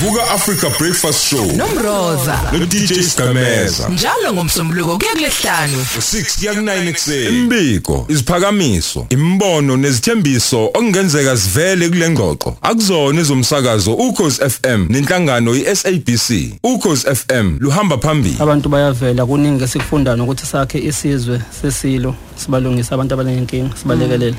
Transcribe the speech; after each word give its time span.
Vuka 0.00 0.30
Africa 0.30 0.70
Breakfast 0.78 1.26
Show. 1.26 1.44
Nomroza. 1.56 2.52
No 2.52 2.66
DJ 2.66 3.02
Stameza 3.02 3.88
njalo 3.88 4.32
ngomsombuluko 4.32 4.98
kuya 4.98 5.12
kulesihlanu 5.12 5.76
6 5.98 6.38
kuya 6.38 6.52
ku9 6.52 6.88
ekseni 6.88 7.38
imbiko 7.38 8.06
iziphakamiso 8.08 9.06
imbono 9.10 9.76
nezithembiso 9.76 10.64
okungenzeka 10.64 11.36
sivele 11.36 11.88
kule 11.88 12.10
ngxoxo. 12.10 12.56
Akuzona 12.62 13.20
ezomsakazo 13.20 13.94
ukhozi 13.94 14.40
FM 14.50 14.86
nenhlangano 14.88 15.54
iSABC 15.54 16.52
ukhozi 16.62 17.14
FM 17.14 17.56
luhamba 17.60 17.98
phambili. 17.98 18.36
Abantu 18.40 18.68
bayavela 18.68 19.26
kuningi 19.26 19.64
esikufunda 19.64 20.16
nokuthi 20.16 20.46
sakhe 20.46 20.78
isizwe 20.78 21.40
sesilo 21.62 22.14
sibalungisa 22.36 22.94
abantu 22.94 23.14
abanenkinga 23.14 23.76
sibalekelele. 23.76 24.36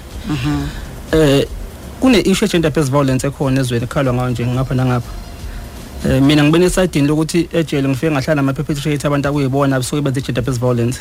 Eh 1.11 1.45
kune 1.99 2.19
issue 2.19 2.47
gender 2.47 2.71
based 2.71 2.91
violence 2.91 3.27
ekhona 3.27 3.61
ezweni 3.61 3.83
ekhalwa 3.83 4.13
ngayo 4.13 4.29
nje 4.29 4.45
ngapha 4.45 4.75
nangapha. 4.75 5.09
Mina 6.03 6.43
ngibene 6.43 6.65
esidini 6.65 7.07
lokuthi 7.07 7.49
ejele 7.53 7.87
ngifike 7.87 8.11
ngahlala 8.11 8.35
nama 8.35 8.53
perpetrator 8.53 9.07
abantu 9.07 9.27
akuyibona 9.29 9.75
abasuke 9.75 10.01
benze 10.01 10.21
gender 10.21 10.43
based 10.43 10.59
violence. 10.59 10.99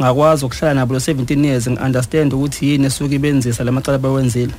Ngakwazi 0.00 0.44
ukuhlala 0.44 0.74
nabo 0.74 0.94
lo 0.94 1.00
17 1.00 1.44
years 1.44 1.68
ngiunderstand 1.68 2.32
ukuthi 2.34 2.66
yini 2.70 2.86
esuke 2.86 3.14
ibenzisa 3.14 3.64
lamacala 3.64 3.98
bawenzile 3.98 4.52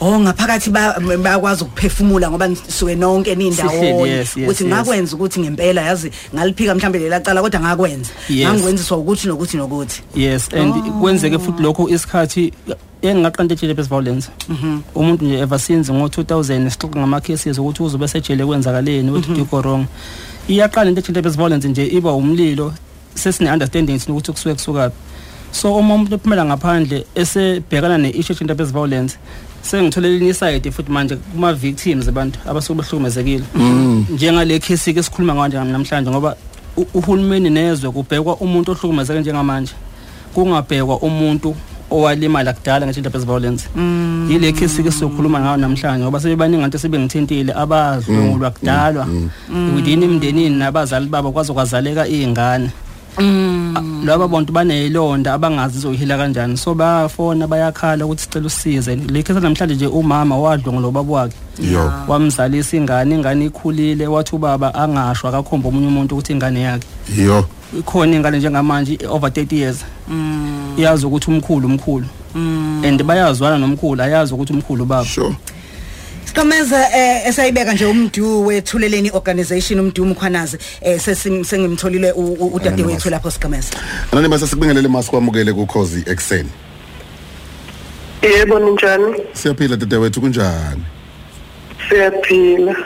Oh 0.00 0.18
ngaphakathi 0.20 0.70
ba- 0.70 1.00
bayakwazi 1.22 1.64
ukuphefumula 1.64 2.30
ngoba 2.30 2.48
nisuke 2.48 2.94
nonke 2.94 3.34
nindawo 3.34 3.70
Sihleli, 3.70 4.10
yes, 4.10 4.36
yes, 4.36 4.44
ukuthi 4.48 4.64
yes. 4.64 4.72
ngakwenza 4.72 5.16
ukuthi 5.16 5.40
ngempela 5.40 5.82
yazi 5.82 6.10
ngaliphika 6.34 6.74
mhlambe 6.74 6.98
lela 6.98 7.20
cala 7.20 7.42
kodwa 7.42 7.60
ngakwenza 7.60 8.10
Yes. 8.28 8.46
ngangikwenziswa 8.48 8.96
ukuthi 8.98 9.28
nokuthi 9.28 9.56
nokuthi. 9.56 10.02
Yes 10.14 10.48
and 10.54 10.74
kwenzeke 11.00 11.38
futhi 11.38 11.62
lokho 11.62 11.88
isikhathi 11.88 12.52
engaqanda 13.10 13.54
ejele 13.54 13.74
based 13.74 13.88
violence 13.90 14.28
umuntu 14.94 15.24
nje 15.24 15.38
ever 15.38 15.58
since 15.58 15.92
ngo 15.92 16.06
2000 16.06 16.70
sixoxa 16.70 16.98
ngama 16.98 17.20
cases 17.20 17.58
ukuthi 17.58 17.82
uzobe 17.82 18.08
sejele 18.08 18.44
kwenzakaleni 18.46 19.10
what 19.10 19.26
did 19.28 19.36
you 19.38 19.44
go 19.44 19.60
wrong. 19.60 19.86
Iyaqala 20.48 20.88
into 20.90 21.00
ejele 21.00 21.22
based 21.22 21.36
violence 21.36 21.68
nje 21.68 21.86
iba 21.86 22.12
umlilo 22.12 22.72
sesine 23.14 23.50
understanding 23.52 23.98
thina 23.98 24.14
ukuthi 24.16 24.32
kusuke 24.32 24.54
kusuka 24.54 24.90
so 25.52 25.74
uma 25.76 25.94
umuntu 25.94 26.14
ephumela 26.14 26.44
ngaphandle 26.44 27.04
esebhekana 27.14 27.98
ne 27.98 28.10
issue 28.10 28.32
ejele 28.34 28.54
based 28.54 28.72
violence 28.72 29.16
sengitholela 29.62 30.14
elinye 30.14 30.30
iside 30.30 30.70
futhi 30.70 30.90
manje 30.92 31.16
kuma 31.16 31.52
victims 31.52 32.08
abantu 32.08 32.38
abasuke 32.48 32.74
behlukumezekile. 32.82 33.44
Njengale 34.14 34.58
case 34.60 34.92
ke 34.92 35.02
sikhuluma 35.02 35.34
ngayo 35.34 35.48
nje 35.64 35.72
namhlanje 35.72 36.10
ngoba 36.10 36.36
u- 36.76 36.86
uhulumeni 36.94 37.50
nezwe 37.50 37.90
kubhekwa 37.90 38.36
umuntu 38.36 38.72
ohlukumezeke 38.72 39.20
njengamanje. 39.20 39.72
Kungabhekwa 40.34 40.96
umuntu 40.98 41.54
owalimala 41.96 42.52
kudala 42.52 42.86
ngetshintsha 42.86 43.10
based 43.10 43.26
violence 43.26 43.64
yile 44.28 44.52
case 44.52 44.82
ke 44.82 44.90
sokhuluma 44.92 45.40
ngayo 45.40 45.56
namhlanje 45.56 46.04
ngoba 46.04 46.20
sebebaningi 46.20 46.62
abantu 46.62 46.78
sebengithintile 46.78 47.52
abadlungulwa 47.62 48.50
kudalwa 48.50 49.04
within 49.74 50.02
imndenini 50.02 50.56
nabazali 50.56 51.06
babo 51.06 51.32
kwaze 51.32 51.52
kwazaleka 51.52 52.08
izingane 52.08 52.70
laba 54.04 54.28
bantu 54.28 54.52
banelonda 54.52 55.32
abangazi 55.32 55.78
izoyihila 55.78 56.18
kanjani. 56.18 56.56
So 56.56 56.74
bayafona 56.74 57.46
bayakhala 57.46 58.04
ukuthi 58.04 58.22
sicela 58.22 58.46
usize. 58.46 58.96
Le 58.96 59.22
case 59.22 59.40
namhlanje 59.40 59.74
nje 59.74 59.86
umama 59.86 60.38
wadlungulwa 60.38 60.88
ubaba 60.88 61.12
wakhe. 61.12 61.36
Yo. 61.72 61.92
Wamzalisa 62.08 62.76
ingane 62.76 63.14
ingane 63.14 63.44
ikhulile 63.46 64.06
wathi 64.06 64.36
ubaba 64.36 64.74
angashwa 64.74 65.30
akakhomba 65.30 65.68
omunye 65.68 65.86
umuntu 65.86 66.14
ukuthi 66.14 66.32
ingane 66.32 66.60
yakhe. 66.60 66.86
Yo. 67.16 67.44
Ikhona 67.78 68.16
ingane 68.16 68.38
njengamanje 68.38 68.98
over 69.08 69.30
30 69.30 69.56
years. 69.56 69.84
Iyazi 70.76 71.06
ukuthi 71.06 71.30
umkhulu 71.30 71.66
umkhulu 71.66 72.06
and 72.84 73.02
bayazwana 73.02 73.58
nomkhulu 73.58 74.02
ayazi 74.02 74.34
ukuthi 74.34 74.52
umkhulu 74.52 74.84
baba 74.84 75.04
sure 75.04 75.36
Siqhomeza 76.24 76.88
eh 76.96 77.28
esayibeka 77.28 77.72
nje 77.72 77.86
umdu 77.86 78.46
wethuleleni 78.46 79.10
organization 79.10 79.80
umdu 79.80 80.02
umkhwanazi 80.02 80.58
eh 80.80 81.00
sengimtholile 81.00 82.12
udade 82.12 82.82
wethu 82.82 83.10
lapho 83.10 83.30
siqhomeza 83.30 83.76
Anani 84.12 84.28
base 84.28 84.46
sikubingelele 84.46 84.88
masikwamukele 84.88 85.52
kuKhozi 85.52 86.04
Exen. 86.06 86.46
Yebo 88.22 88.58
ninjani? 88.58 89.14
Siyaphila 89.32 89.76
dade 89.76 89.96
wethu 89.96 90.20
kunjani? 90.20 90.82
Siyaphila. 91.88 92.76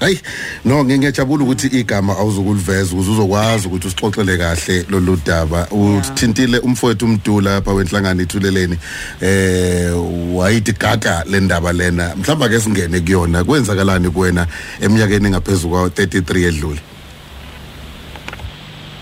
Hayi, 0.00 0.20
no 0.64 0.84
ngingejabula 0.84 1.44
ukuthi 1.44 1.66
igama 1.66 2.12
awuzukuliveza 2.18 2.92
ukuze 2.92 3.10
uzokwazi 3.10 3.66
ukuthi 3.66 3.86
usixoxele 3.86 4.36
kahle 4.36 4.84
lolu 4.90 5.18
daba. 5.26 5.68
Uthintile 5.70 6.58
umfowethu 6.58 7.04
umdula 7.04 7.50
lapha 7.54 7.72
wenhlangano 7.72 8.22
ithuleleni. 8.22 8.78
Eh 9.22 9.92
wayithi 10.34 10.72
gaga 10.72 11.24
le 11.26 11.40
ndaba 11.40 11.72
lena. 11.72 12.14
Mhlamba 12.16 12.48
ke 12.48 12.60
singene 12.60 13.00
kuyona. 13.00 13.44
Kwenzakalani 13.44 14.10
kuwena 14.10 14.46
eminyakeni 14.82 15.26
engaphezulu 15.26 15.70
kwa 15.70 15.88
33 15.88 16.48
edlule? 16.48 16.80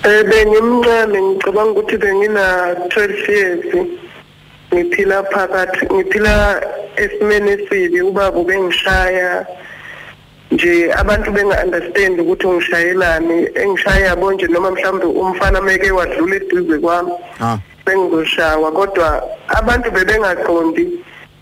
Eh 0.04 0.24
bengimncane 0.24 1.22
ngicabanga 1.22 1.70
ukuthi 1.70 1.96
bengina 1.96 2.74
12 2.74 3.32
years. 3.32 3.88
Ngiphila 4.74 5.22
phakathi 5.24 5.86
ngiphila 5.94 6.62
esimene 6.96 7.50
esibi 7.50 8.00
ubaba 8.02 8.38
ubengishaya 8.38 9.46
nje 10.50 10.92
abantu 10.92 11.32
benga 11.32 11.64
understand 11.64 12.20
ukuthi 12.20 12.46
ngishayelani 12.48 13.48
engishaya 13.54 14.06
yabo 14.06 14.32
nje 14.32 14.46
noma 14.46 14.70
mhlawumbe 14.70 15.06
umfana 15.06 15.60
meke 15.60 15.90
wadlula 15.90 16.36
eduze 16.36 16.78
kwami 16.78 17.12
Ah. 17.40 17.58
bengizoshawa 17.86 18.72
kodwa 18.72 19.22
abantu 19.48 19.90
bebengaqondi 19.90 20.84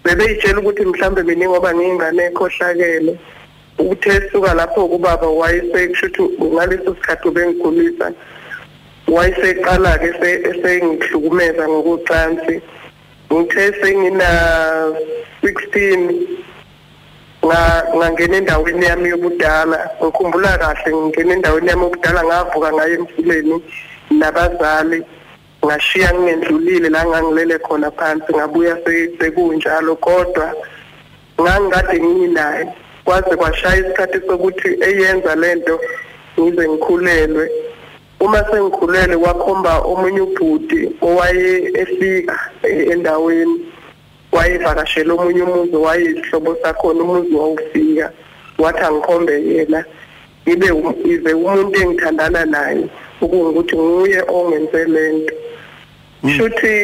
bebeyitshela 0.05 0.61
ukuthi 0.61 0.85
mhlambe 0.85 1.23
mina 1.23 1.47
ngoba 1.49 1.75
ngiyingane 1.75 2.23
ekhohlakele. 2.31 3.19
Ukuthi 3.79 4.09
esuka 4.09 4.55
lapho 4.55 4.89
kubaba 4.89 5.27
wayesekusho 5.27 6.07
ukuthi 6.07 6.45
ngaleso 6.55 6.95
sikhathi 6.95 7.29
ubengigulisa 7.29 8.13
wayeseqala 9.09 9.99
ke 9.99 10.11
esengihlukumeza 10.51 11.69
ngokucansi 11.69 12.55
ngithe 13.33 13.65
sengina 13.81 14.29
16 15.43 16.13
nga 16.13 16.52
ngangena 17.47 18.37
endaweni 18.37 18.87
yami 18.87 19.09
yobudala 19.09 19.91
ngikhumbula 20.03 20.59
kahle 20.59 20.97
ngingena 20.97 21.33
endaweni 21.35 21.69
yami 21.69 21.83
yobudala 21.83 22.25
ngavuka 22.25 22.73
ngaye 22.73 22.95
emfuleni 22.95 23.63
nabazali 24.11 25.03
ngashiya 25.65 26.13
ngingendlulile 26.15 26.89
la 26.89 27.07
ngangilele 27.07 27.59
khona 27.59 27.91
phansi 27.91 28.33
ngabuya 28.35 28.77
se- 28.85 29.11
sekunjalo. 29.21 29.97
Kodwa 29.97 30.55
ngangikade 31.41 32.01
nginaye 32.01 32.67
kwaze 33.05 33.37
kwashaya 33.37 33.77
isikhathi 33.77 34.19
sokuthi 34.27 34.69
eyenza 34.81 35.35
lento 35.35 35.81
ngize 36.39 36.69
ngikhulelwe. 36.69 37.51
Uma 38.21 38.39
sengikhulelwe 38.51 39.17
kwakhomba 39.19 39.79
omunye 39.81 40.21
ubhuti 40.21 40.91
owaye 41.03 41.71
efika 41.75 42.39
eh, 42.63 42.89
endaweni. 42.91 43.72
Wayevakashela 44.33 45.15
omunye 45.15 45.43
umuzi 45.43 45.77
wayisihlobo 45.77 46.57
sakhona 46.63 47.01
umuzi 47.03 47.35
wawufika. 47.35 48.13
Wathi 48.59 48.81
angikhombe 48.85 49.33
yena 49.43 49.85
ibe 50.47 50.71
um- 50.71 50.95
ize 51.05 51.33
umuntu 51.35 51.81
engithandana 51.83 52.45
naye 52.45 52.85
ukuthi 53.21 53.77
nguye 53.77 54.23
ongenze 54.29 54.85
lento 54.85 55.35
shuthi 56.37 56.75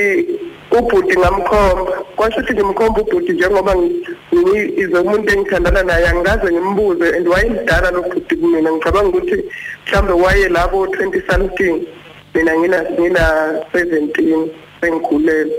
ubhuti 0.70 1.18
ngamkhomba 1.18 1.92
kwasho 2.16 2.40
ukuthi 2.40 2.54
ngimkhomba 2.54 3.00
ubhuti 3.00 3.32
njengoba 3.32 3.74
ngi- 3.74 4.02
ngi- 4.34 4.72
ize 4.82 4.96
umuntu 4.98 5.32
engithandana 5.32 5.82
naye 5.82 6.06
angikaze 6.08 6.52
ngimbuze 6.52 7.16
and 7.16 7.28
wayemdala 7.28 7.90
lo 7.90 8.02
bhuti 8.02 8.36
kumina. 8.36 8.70
Ngicabanga 8.72 9.08
ukuthi 9.08 9.44
mhlawumbe 9.86 10.12
waye 10.24 10.48
labo 10.48 10.86
20 10.86 11.22
something 11.30 11.86
mina 12.34 12.52
ngina 12.58 12.78
ngina 12.98 13.24
17 13.72 14.48
sengikhulele 14.80 15.52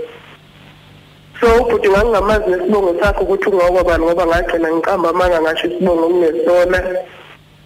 so 1.40 1.46
ubhuti 1.62 1.88
ngangingamazi 1.88 2.50
nesibongo 2.50 2.96
sakhe 3.00 3.20
ukuthi 3.22 3.48
ungokwabani 3.48 4.04
ngoba 4.04 4.26
ngagcina 4.26 4.72
ngiqamba 4.72 5.08
amanga 5.10 5.40
ngasho 5.42 5.66
isibongo 5.68 6.08
kungesona. 6.08 6.82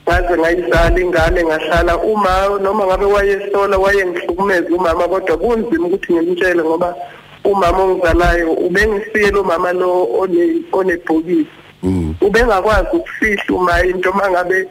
Ngaze 0.09 0.38
ngayizala 0.38 1.00
ingane 1.00 1.44
ngahlala 1.44 1.99
uma 1.99 2.59
noma 2.62 2.87
ngabe 2.87 3.05
wayesola 3.05 3.79
wayengihlukumeza 3.79 4.69
umama 4.75 5.09
kodwa 5.09 5.37
kunzima 5.38 5.87
ukuthi 5.87 6.12
ngimtshele 6.12 6.62
ngoba 6.62 6.94
umama 7.44 7.82
ongizalayo 7.82 8.53
ubengisiyela 8.53 9.41
umama 9.41 9.73
lo 9.73 10.05
one- 10.05 10.62
onebhokisi. 10.73 11.47
Mm. 11.82 12.15
ubengakwazi 12.20 12.88
ukufihla 12.97 13.56
uma 13.56 13.82
into 13.85 14.12
mangabe 14.12 14.69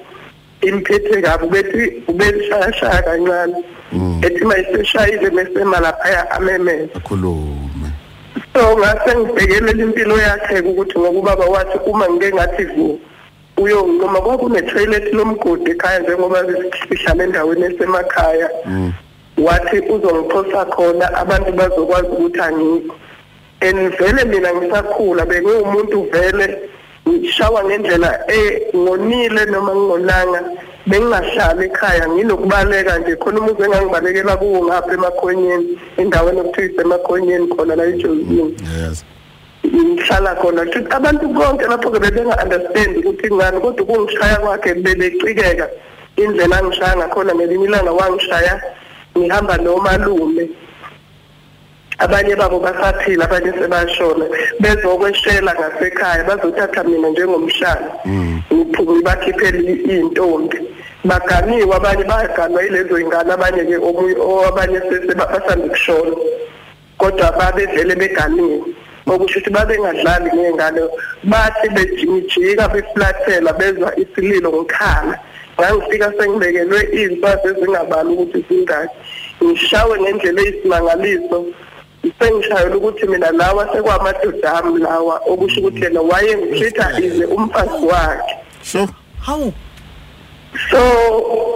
imphethe 0.61 1.21
kabi 1.21 1.45
ubethi 1.45 2.03
ubeshaya 2.07 3.01
kancane. 3.03 3.55
Ethi 4.21 4.45
mayiseshayile 4.45 5.29
mesema 5.29 5.79
laphaya 5.79 6.31
amemeza. 6.31 6.95
Akhulume. 6.95 7.69
So 8.53 8.77
ngase 8.77 9.15
ngibhekelela 9.17 9.83
impilo 9.83 10.17
yakhe 10.17 10.59
ukuthi 10.61 10.99
ngokubaba 10.99 11.45
wathi 11.45 11.77
uma 11.85 12.09
ngike 12.09 12.33
ngathi 12.33 12.63
vu 12.63 12.99
uyonqoma 13.57 14.21
kwakune-toilet 14.21 15.13
lomgodi 15.13 15.71
ekhaya 15.71 15.99
njengoba 15.99 16.39
sihlala 16.89 17.23
endaweni 17.23 17.65
esemakhaya 17.65 18.49
wathi 19.37 19.77
uzongiphosa 19.93 20.65
khona 20.65 21.05
abantu 21.21 21.51
bazokwazi 21.51 22.07
ukuthi 22.07 22.39
angikho 22.39 22.95
and 23.61 23.97
vele 23.97 24.25
mina 24.25 24.53
ngisakhula 24.53 25.25
bengiwumuntu 25.25 26.01
vele 26.11 26.69
ngishawa 27.09 27.63
ngendlela 27.63 28.11
engonile 28.27 29.45
noma 29.45 29.75
ngingonanga. 29.75 30.41
Bengingahlali 30.87 31.65
ekhaya 31.65 32.07
nginokubaleka 32.09 32.99
nje. 32.99 33.15
Khona 33.15 33.39
umuzi 33.39 33.63
engangibalekela 33.63 34.37
kuwo 34.37 34.65
ngapha 34.65 34.93
emakhonyeni 34.93 35.79
endaweni 35.97 36.39
okuthiwa 36.39 36.67
isemakhonyeni 36.67 37.47
khona 37.47 37.75
la 37.75 37.83
ejozini 37.85 38.55
yes. 38.75 39.05
Ngihlala 39.65 40.35
khona. 40.35 40.65
Kusho 40.65 40.79
ukuthi 40.79 40.95
abantu 40.95 41.27
bonke 41.27 41.65
lapho-ke 41.65 41.99
bebenga-understand 41.99 42.97
ukuthi 42.97 43.33
ngani 43.33 43.59
kodwa 43.61 43.83
ukungishaya 43.83 44.37
kwakhe 44.39 44.73
bebecikeka. 44.73 45.69
Indlela 46.15 46.57
angishaya 46.59 46.97
ngakhona 46.97 47.35
ngelinye 47.35 47.65
ilanga 47.65 47.91
wangishaya 47.91 48.61
ngihamba 49.17 49.57
nomalume. 49.57 50.49
Abanye 51.99 52.35
babo 52.35 52.59
basaphila 52.59 53.25
abanye 53.25 53.51
sebashona 53.59 54.25
bezokweshela 54.59 55.53
ngasekhaya 55.55 56.23
bazothatha 56.23 56.83
mina 56.83 57.09
njengomshana. 57.09 57.89
Ngiphume 58.53 59.01
bakhiphele 59.01 59.73
iy'ntombi. 59.91 60.57
Baganiwe 61.05 61.75
abanye 61.75 62.03
baganwa 62.03 62.63
yilezo 62.63 62.99
y'ngane 62.99 63.31
abanye-ke 63.33 63.77
omunye- 63.77 64.19
o- 64.19 64.45
abanye 64.47 64.79
sese 64.89 65.13
basanda 65.15 65.67
kushona. 65.69 66.15
Kodwa 66.97 67.31
babevele 67.31 67.95
beganiwe. 67.95 68.59
Okusho 69.07 69.39
ukuthi 69.39 69.49
babengadlali 69.51 70.29
ngey'ngane. 70.33 70.81
Bathi 71.23 71.69
bejimijika 71.75 72.67
beflathela 72.69 73.53
bezwa 73.53 73.91
isililo 73.99 74.49
ngikhala 74.51 75.19
ngangifika 75.59 76.07
sengibekelwe 76.17 76.79
iy'nswazi 76.97 77.47
ezingabali 77.51 78.09
ukuthi 78.13 78.45
zingaki. 78.49 78.95
Ngishawe 79.43 79.99
ngendlela 80.01 80.41
eyisimangaliso 80.41 81.45
sengishayela 82.19 82.77
ukuthi 82.77 83.07
mina 83.07 83.31
lawa 83.31 83.69
sekwamadoda 83.73 84.53
ami 84.53 84.79
lawa 84.79 85.21
okusho 85.27 85.59
ukuthi 85.59 85.83
yena 85.83 86.01
wayengihlitha 86.01 86.99
ize 86.99 87.25
umfazi 87.25 87.85
wakhe. 87.85 88.35
Sure 88.61 88.87
hawu 89.21 89.53
so 90.69 90.81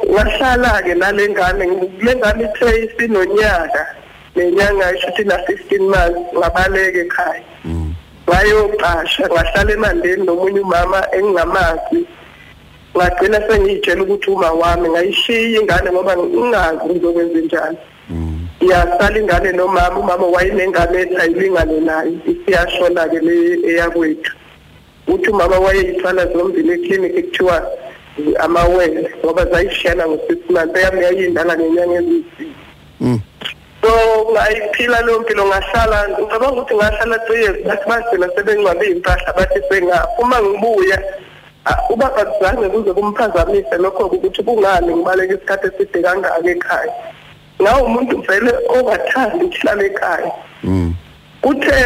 ngahlala-ke 0.10 0.94
nale 0.96 1.30
ngane 1.30 1.66
le 2.02 2.16
ngane 2.16 2.44
ithe 2.44 2.86
isinonyaka 2.86 3.86
nenyanga 4.36 4.96
isho 4.96 5.08
ukuthi 5.08 5.24
na-fifteen 5.24 5.84
months 5.90 6.34
ngabaleka 6.34 7.00
ekhaya. 7.00 7.44
Ngayoqasha 8.28 9.28
ngahlala 9.28 9.74
emandeni 9.74 10.26
nomunye 10.26 10.60
umama 10.60 11.08
engingamazi. 11.12 12.08
Ngagcina 12.96 13.40
sengiyitshela 13.48 14.04
ukuthi 14.04 14.30
uma 14.30 14.52
wami 14.52 14.90
ngayishiya 14.90 15.60
ingane 15.60 15.92
ngoba 15.92 16.18
ngingazi 16.18 16.86
ngizokwenza 16.90 17.38
njani 18.62 18.72
yasala 18.72 19.20
ingane 19.20 19.52
nomama 19.52 20.00
umama 20.00 20.26
wayenengane 20.26 21.00
ethi 21.02 21.16
ayilingane 21.16 21.80
naye. 21.80 22.14
Isiyashona-ke 22.26 23.20
le 23.20 23.36
eyakwethu. 23.70 24.34
Uthi 25.08 25.30
umama 25.30 25.60
wayeyithwala 25.60 26.26
zombili 26.34 26.72
eklinikhi 26.74 27.24
kuthiwa 27.24 27.72
amawele 28.40 29.12
ngoba 29.24 29.46
zayishiyana 29.46 30.08
ngo-six 30.08 30.40
months 30.50 30.80
eyami 30.80 31.04
yayindala 31.04 31.58
ngenyanga 31.58 31.96
eziyisile 31.96 32.56
Mm. 33.00 33.20
so 33.82 33.92
ngayiphila 34.32 35.02
leyo 35.02 35.20
mpilo 35.20 35.46
ngahlala 35.46 36.10
ngicabanga 36.10 36.52
ukuthi 36.52 36.76
ngahlala 36.76 37.20
three 37.20 37.42
years 37.42 37.58
bathi 37.64 37.86
bagcina 37.90 38.28
sebengcwabe 38.36 38.86
iy'mpahla 38.90 39.34
bathi 39.38 39.60
sengafa 39.70 40.10
uma 40.18 40.42
ngibuya 40.42 40.98
ah, 41.66 41.78
ubaba 41.94 42.26
kuzange 42.26 42.70
kuze 42.70 42.94
kumphazamise 42.94 43.78
lokho-ke 43.78 44.16
ukuthi 44.16 44.44
kungani 44.44 44.96
ngibaleka 44.96 45.34
isikhathi 45.34 45.68
eside 45.68 46.02
kangaka 46.02 46.50
ekhaya. 46.50 46.94
Ngawo 47.62 47.86
umuntu 47.86 48.22
vele 48.22 48.52
ongathandi 48.70 49.46
ukuhlala 49.46 49.84
ekhaya. 49.84 50.32
Mm. 50.64 50.94
Kuthe 51.42 51.80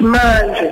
manje 0.00 0.70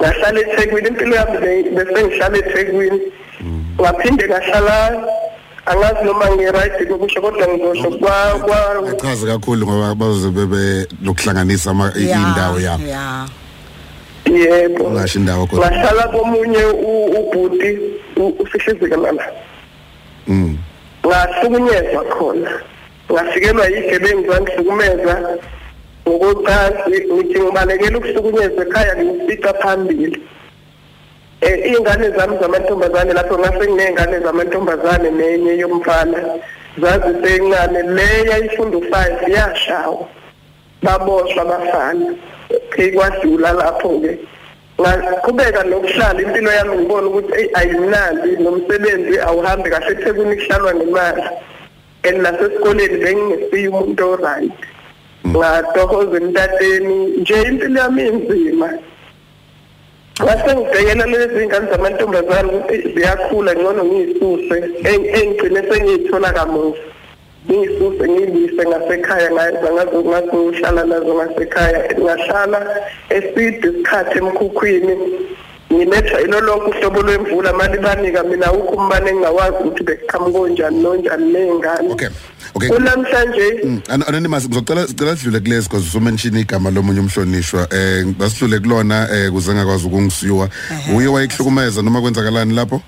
ngahlala 0.00 0.40
eThekwini 0.40 0.88
impilo 0.88 1.16
yami 1.16 1.38
be- 1.38 1.70
bese 1.70 2.04
ngihlala 2.04 2.38
eThekwini 2.38 3.00
ngaphinde 3.80 4.24
ngahlala 4.28 5.04
angazi 5.66 6.04
noma 6.04 6.26
ngi-right 6.30 6.88
kokusho 6.88 7.20
kodwa 7.20 7.48
ngizosho 7.48 7.90
kwa 7.90 8.38
kwa 8.44 8.88
achaze 8.90 9.26
kakhulu 9.26 9.66
ngoba 9.66 9.94
bazoze 9.94 10.30
bebe 10.30 10.88
lokuhlanganisa 11.02 11.70
indawo 11.96 12.60
yabo 12.60 12.86
ya. 12.86 13.26
Yebo. 14.24 14.84
Ungasho 14.84 15.18
indawo 15.18 15.46
kodwa. 15.46 15.70
Ngahlala 15.70 16.08
komunye 16.08 16.64
ubhuti 16.64 17.78
usihlizike 18.38 18.96
mama 18.96 19.22
mm. 20.26 20.58
Ngahlukunyezwa 21.06 22.04
khona. 22.04 22.50
Ngafikelwa 23.12 23.66
yigebengu 23.66 24.32
zangihlukumeza 24.32 25.14
ngokocansi 26.08 26.96
ngithi 27.12 27.40
ngibalekela 27.40 27.98
ukuhlukunyezwa 27.98 28.62
ekhaya 28.66 28.94
ngimfica 28.96 29.52
phambili. 29.60 30.18
Um 31.42 31.58
iy'ngane 31.68 32.10
zami 32.16 32.36
zamantombazane 32.40 33.12
lapho 33.12 33.38
ngase 33.38 33.64
nginey'ngane 33.66 34.16
zamantombazane 34.20 35.10
nenye 35.10 35.52
yomfana 35.62 36.18
zazisencane 36.80 37.82
le 37.96 38.08
yayifunda 38.30 38.76
u-five 38.78 39.18
yashawa. 39.28 40.06
Baboshwa 40.82 41.42
abafana 41.42 42.14
okay 42.50 42.92
kwadlula 42.92 43.52
lapho-ke. 43.52 44.18
Ngaqhubeka 44.80 45.64
nokuhlala 45.64 46.22
impilo 46.22 46.50
yami 46.52 46.76
ngibona 46.76 47.06
ukuthi 47.06 47.32
eyi 47.38 47.50
ayimnandi 47.54 48.30
nomsebenzi 48.42 49.20
awuhambi 49.20 49.70
kahle 49.70 49.92
ethekwini 49.92 50.36
kuhlalwa 50.36 50.74
ngemali. 50.74 51.22
And 52.04 52.16
nasesikoleni 52.24 52.96
bengingesiye 53.04 53.68
umuntu 53.68 54.04
o-right. 54.12 54.52
Ngatohoza 55.26 56.16
emtateni 56.16 56.96
nje 57.20 57.42
impilo 57.42 57.80
yami 57.80 58.02
inzima 58.08 58.68
ngase 60.22 60.54
ngibhekela 60.56 61.06
lezi 61.06 61.46
ngane 61.46 61.66
zamantombazane 61.70 62.48
ukuthi 62.52 62.76
ziyakhula 62.94 63.52
ngcono 63.54 63.84
ngiyisuse 63.84 64.56
eng- 64.90 65.08
engigcine 65.18 65.60
sengiyithola 65.68 66.32
kamuva. 66.32 66.78
Ngiyisuse 67.46 68.04
ngiyibuyise 68.08 68.62
ngasekhaya 68.68 69.30
ngazohlala 69.30 70.84
nazo 70.84 71.12
ngasekhaya. 71.14 71.80
Ngahlala 72.00 72.60
eside 73.10 73.64
isikhathi 73.68 74.18
emkhukhwini. 74.18 74.94
Ngilethwa 75.72 76.20
ilo 76.20 76.40
lonke 76.40 76.78
uhlobo 76.78 77.02
lwemvula 77.02 77.52
mali 77.52 77.78
banika 77.78 78.22
mina 78.22 78.52
ukho 78.52 78.74
umbane 78.74 79.10
engingawazi 79.10 79.56
ukuthi 79.64 79.84
bekuqhamuka 79.84 80.38
onjani 80.38 80.82
nonjani 80.82 81.32
ney'ngane 81.32 81.92
okay 81.92 82.08
okay. 82.54 82.68
Kunamhlanje 82.68 83.60
Mm, 83.64 83.80
An- 83.88 84.02
anonymous 84.08 84.46
ngizocela 84.48 84.86
sicela 84.86 85.16
sidlule 85.16 85.40
kulesi 85.40 85.68
because 85.68 85.86
usomention 85.88 86.36
igama 86.36 86.70
lomunye 86.70 87.00
umhlonishwa. 87.00 87.68
Eh 87.70 88.04
basidlule 88.18 88.58
kulona 88.58 89.08
eh 89.12 89.30
kuze 89.30 89.54
ngakwazi 89.54 89.86
ukungisiwa 89.86 90.48
uye 90.96 91.06
wayekuhlukumeza 91.08 91.82
noma 91.82 92.00
kwenzakalani 92.00 92.54
lapho? 92.54 92.80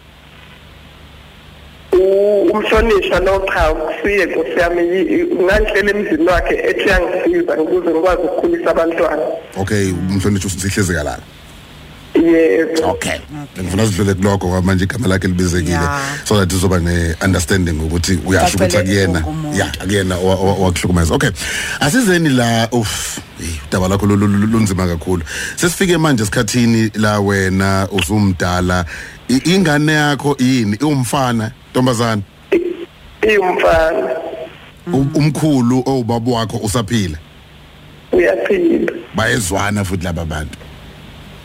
U- 1.93 2.43
umhlonishwa 2.53 3.21
nochawu 3.21 3.77
kusiye 3.77 4.25
nkosi 4.27 4.59
yami 4.61 4.83
yi- 4.83 5.03
i- 5.21 5.35
ngangihlela 5.45 5.91
emzini 5.91 6.29
wakhe 6.29 6.55
ethi 6.55 6.89
yangisiza 6.89 7.57
ukuze 7.63 7.91
ngikwazi 7.91 8.23
ukukhulisa 8.23 8.71
abantwana. 8.71 9.23
Okay 9.57 9.93
umhlonishwa 9.93 10.51
sihlezi 10.51 10.95
kalala. 10.95 11.19
Yebo 12.15 12.91
okay. 12.91 13.19
Ngifuna 13.61 13.87
sidlule 13.87 14.15
kuloko 14.15 14.49
ngoba 14.49 14.63
manje 14.63 14.85
igama 14.85 15.09
lakhe 15.09 15.29
libizekile. 15.29 15.79
So 16.25 16.37
that 16.39 16.53
izoba 16.53 16.79
ne-understanding 16.81 17.81
ukuthi 17.81 18.19
uyasho 18.27 18.57
ukuthi 18.57 18.77
akuyena. 18.77 19.25
ya 19.57 19.67
akuyena 19.81 20.17
owa- 20.17 20.37
owa- 20.37 20.57
owakuhlukumeza 20.59 21.15
okay. 21.15 21.31
Asizeni 21.81 22.29
la 22.29 22.69
uf 22.73 23.19
udaba 23.69 23.89
lakho 23.89 24.07
lu- 24.07 24.17
lu- 24.17 24.27
lu- 24.27 24.47
lunzima 24.47 24.87
kakhulu. 24.87 25.23
Sesifike 25.57 25.97
manje 25.99 26.23
esikhathini 26.23 26.91
la 26.95 27.21
wena 27.21 27.89
usumdala 27.93 28.85
ingane 29.29 29.93
yakho 29.93 30.37
yini? 30.39 30.77
Iwumfana 30.81 31.51
ntombazana 31.71 32.23
iwumfana. 33.23 34.11
U- 34.93 35.11
umkhulu 35.19 35.83
owubaba 35.87 36.31
wakho 36.33 36.57
usaphila? 36.57 37.19
Uyaphila. 38.13 38.93
Bayezwana 39.15 39.85
futhi 39.85 40.05
laba 40.05 40.25
bantu. 40.25 40.59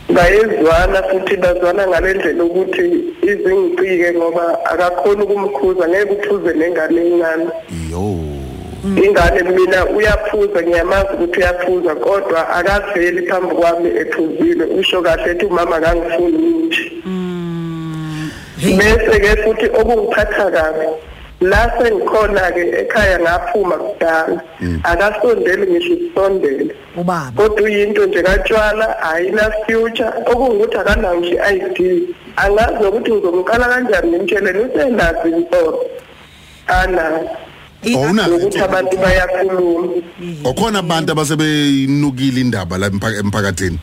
Bayezwana 0.10 1.04
futhi 1.04 1.38
bazwana 1.38 1.88
ngale 1.88 2.14
ndlela 2.14 2.44
ukuthi 2.44 2.86
izingicike 3.22 4.14
ngoba 4.14 4.66
akakhoni 4.66 5.22
ukumkhuza 5.24 5.88
ngeke 5.88 6.14
uphuze 6.14 6.54
nengane 6.54 7.02
encane. 7.08 7.48
Yo 7.92 8.06
ingane 9.06 9.42
mina 9.44 9.86
uyaphuza 9.86 10.62
ngiyamazi 10.62 11.08
ukuthi 11.14 11.40
uyaphuza 11.40 11.96
kodwa 11.96 12.50
akaveli 12.50 13.28
phambi 13.28 13.56
kwami 13.56 13.90
ephuzile. 14.02 14.66
Usho 14.80 15.02
kahle 15.02 15.32
ethi 15.32 15.46
umama 15.46 15.76
akangifuni 15.76 16.48
nje 16.66 16.92
bese-ke 18.58 19.44
futhi 19.44 19.66
okungiphatha 19.80 20.52
kabi 20.52 20.88
la 21.42 21.72
sengikhona-ke 21.78 22.64
ekhaya 22.82 23.20
ngaphuma 23.20 23.76
kudala. 23.78 24.42
Akasondeli 24.84 25.66
ngisho 25.72 25.94
usondele 25.94 26.76
ubaba. 26.98 27.32
Kodwa 27.36 27.62
uyinto 27.66 28.06
nje 28.06 28.22
katshwala 28.24 29.00
ayina-future 29.04 30.10
okungukuthi 30.32 30.78
akanawo 30.78 31.16
nje 31.20 31.30
i-I 31.36 31.60
d. 31.78 32.02
Angazi 32.36 32.84
nokuthi 32.84 33.12
ngizomqala 33.12 33.66
kanjani 33.70 34.08
ngimtsheleni 34.12 34.60
usenazi 34.60 35.46
anazi 36.68 37.28
Awunazi 37.96 38.30
nokuthi 38.32 38.60
abantu 38.60 38.98
bayakhuluma. 38.98 39.88
Okhona 40.44 40.80
abantu 40.80 41.12
abasebeyinukile 41.12 42.42
indaba 42.42 42.78
la 42.78 42.88
emphak- 42.90 43.20
emphakathini? 43.20 43.80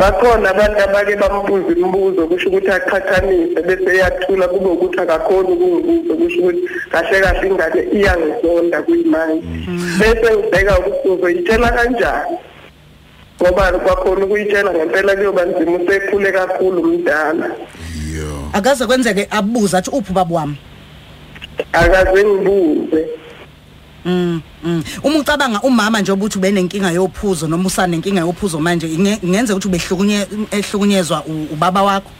Bakhona 0.00 0.50
abantu 0.50 0.80
abake 0.84 1.16
bambuza 1.16 1.72
imibuzo 1.72 2.26
kusho 2.26 2.48
ukuthi 2.48 2.70
aqhathanise 2.70 3.62
bese 3.66 3.90
eyathula 3.96 4.48
kube 4.48 4.68
ukuthi 4.68 5.00
akakhoni 5.00 5.50
ukungibuza 5.52 6.14
kusho 6.14 6.40
ukuthi 6.40 6.62
kahle 6.92 7.20
kahle 7.20 7.48
ingane 7.48 7.80
iyangizonda 7.96 8.82
kuyimanje. 8.82 9.48
Bese 9.98 10.36
ngibheka 10.36 10.78
ukuthi 10.78 11.08
uzoyitshela 11.08 11.68
kanjani 11.76 12.36
ngoba 13.42 13.72
kwakhona 13.72 14.24
ukuyitshela 14.24 14.74
ngempela 14.74 15.16
kuyoba 15.16 15.44
nzima 15.44 15.72
usekhule 15.78 16.32
kakhulu 16.32 16.80
umdala 16.82 17.46
yo 18.16 18.50
akaze 18.52 18.86
kwenzeke 18.86 19.28
abuza 19.30 19.78
athi 19.78 19.90
uphi 19.90 20.12
baba 20.12 20.34
wami? 20.34 20.56
Akaze 21.72 22.24
ngibuze. 22.24 23.08
Mm. 24.06 24.40
Uma 25.02 25.18
ucabanga 25.18 25.60
umama 25.62 26.00
nje 26.00 26.12
obuthi 26.12 26.38
ubenenkinga 26.38 26.90
yophuzo 26.90 27.48
noma 27.48 27.66
usanenkinga 27.66 28.20
yophuzo 28.20 28.60
manje 28.60 28.86
inge- 28.86 29.18
ingenze 29.22 29.52
ukuthi 29.52 29.68
ubehlukunye 29.68 30.26
ehlukunyezwa 30.50 31.24
ubaba 31.52 31.82
wakho. 31.82 32.10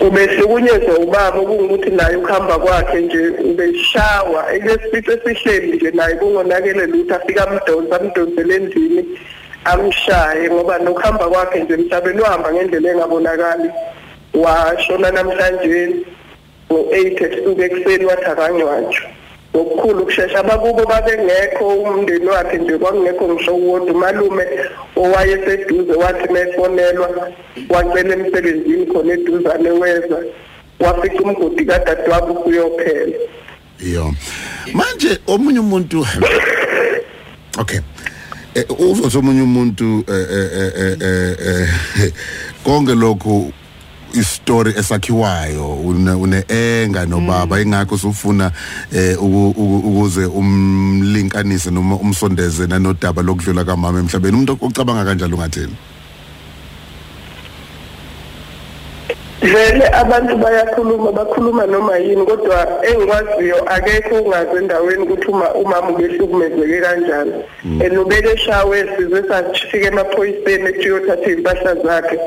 ubehlukunyezwa 0.00 0.98
ubaba 0.98 1.40
kungukuthi 1.40 1.90
naye 1.90 2.16
ukuhamba 2.16 2.58
kwakhe 2.58 3.00
nje 3.00 3.28
ubeshawa 3.28 4.54
ekesifice 4.54 5.12
esihleli 5.24 5.76
nje 5.76 5.90
naye 5.90 6.14
kungonakele 6.14 6.86
lutho 6.86 7.14
afika 7.16 7.48
amdonsa 7.48 8.00
amdonsele 8.00 8.54
endlini 8.54 9.04
amshaye 9.64 10.50
ngoba 10.50 10.78
nokuhamba 10.78 11.28
kwakhe 11.28 11.60
nje 11.62 11.74
emhlabeni 11.74 12.20
uhamba 12.20 12.52
ngendlela 12.52 12.90
engabonakali 12.92 13.68
washona 14.34 15.10
namhlanje 15.10 15.90
ngo-eight 16.72 17.20
ebusuku 17.22 17.62
ekuseni 17.62 18.04
wathi 18.04 18.24
akangcwatshwa 18.24 19.08
ngokukhulu 19.56 20.02
ukushesha 20.02 20.38
abakubo 20.38 20.84
babengekho 20.84 21.68
umndeni 21.68 22.26
wakhe 22.26 22.58
nje 22.58 22.78
kwakungekho 22.78 23.28
ngisho 23.28 23.54
uwodwa. 23.54 23.94
Umalume 23.94 24.44
owayeseduze 24.96 25.92
wathi 25.92 26.32
mefonelwa 26.32 27.30
wacela 27.68 28.14
emsebenzini 28.14 28.86
khona 28.86 29.12
eduzane 29.12 29.70
weza 29.70 30.18
wafica 30.80 31.20
umgodi 31.22 31.64
kadadewabo 31.64 32.34
kuyophela. 32.34 33.16
Yo 33.80 34.14
manje 34.72 35.18
omunye 35.26 35.60
umuntu 35.60 36.06
okay. 37.58 37.80
Eh, 38.54 38.64
uzothi 38.78 39.18
omunye 39.18 39.42
umuntu 39.42 40.04
eh, 40.08 40.26
eh, 40.32 40.72
eh, 40.80 40.96
eh, 41.00 41.68
eh, 42.02 42.12
konke 42.64 42.94
lokhu 42.94 43.52
istory 44.14 44.72
esakhiwayo 44.78 45.74
une 45.84 46.44
enga 46.48 47.06
nobaba. 47.06 47.60
Ingakho 47.60 47.94
usufuna 47.94 48.50
eh 48.92 49.16
uku- 49.22 49.54
uku- 49.56 49.82
ukuze 49.88 50.24
umlinkanise 50.26 51.70
noma 51.70 51.96
umsondeze 51.96 52.66
nanodaba 52.66 53.22
lokudlula 53.22 53.64
kamama 53.64 53.98
emhlabeni. 53.98 54.34
Umuntu 54.36 54.58
ocabanga 54.62 55.04
kanjalo 55.04 55.36
ungathini? 55.36 55.76
Vele 59.42 59.86
abantu 59.92 60.36
bayakhuluma 60.38 61.12
bakhuluma 61.12 61.66
noma 61.66 61.98
yini 61.98 62.24
kodwa 62.26 62.66
engikwaziyo 62.86 63.62
akekho 63.70 64.14
ungazi 64.22 64.56
endaweni 64.58 65.02
ukuthi 65.02 65.26
uma 65.28 65.54
umama 65.54 65.90
ubehlukumezeke 65.90 66.80
kanjani. 66.80 67.32
And 67.84 67.98
ubeke 67.98 68.28
eshawe 68.32 68.86
size 68.96 69.22
safika 69.28 69.86
emaphoyiseni 69.88 70.68
ethi 70.68 70.90
uyothatha 70.90 71.30
iy'mpahla 71.30 71.74
zakhe. 71.84 72.18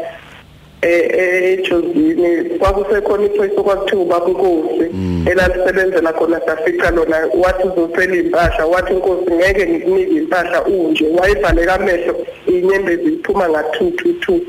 Eh 0.81 1.59
ejozini 1.59 2.57
kwakusekhona 2.59 3.25
iphoyisa 3.25 3.59
okwakuthiwa 3.61 4.01
ubaba 4.01 4.27
inkosi 4.29 4.85
elalisebenzela 5.31 6.13
khona 6.13 6.41
safica 6.45 6.91
lona 6.95 7.17
wathi 7.43 7.67
uzocela 7.67 8.15
iy'mpahla 8.15 8.65
wathi 8.65 8.93
inkosi 8.93 9.31
ngeke 9.31 9.67
ngikunike 9.67 10.11
iy'mpahla 10.11 10.63
unje. 10.65 11.05
Wayevaleka 11.17 11.73
amehlo 11.73 12.15
iy'nyembezi 12.47 13.03
ziphuma 13.03 13.49
nga-two 13.49 13.91
two 13.91 14.13
two. 14.13 14.41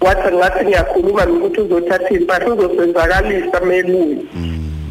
Wathi 0.00 0.36
ngathi 0.36 0.64
ngiyakhuluma 0.64 1.24
nokuthi 1.24 1.60
uzothatha 1.60 2.10
iy'mpahla 2.14 2.54
uzosenzakalisa 2.54 3.60
meluyi 3.60 4.18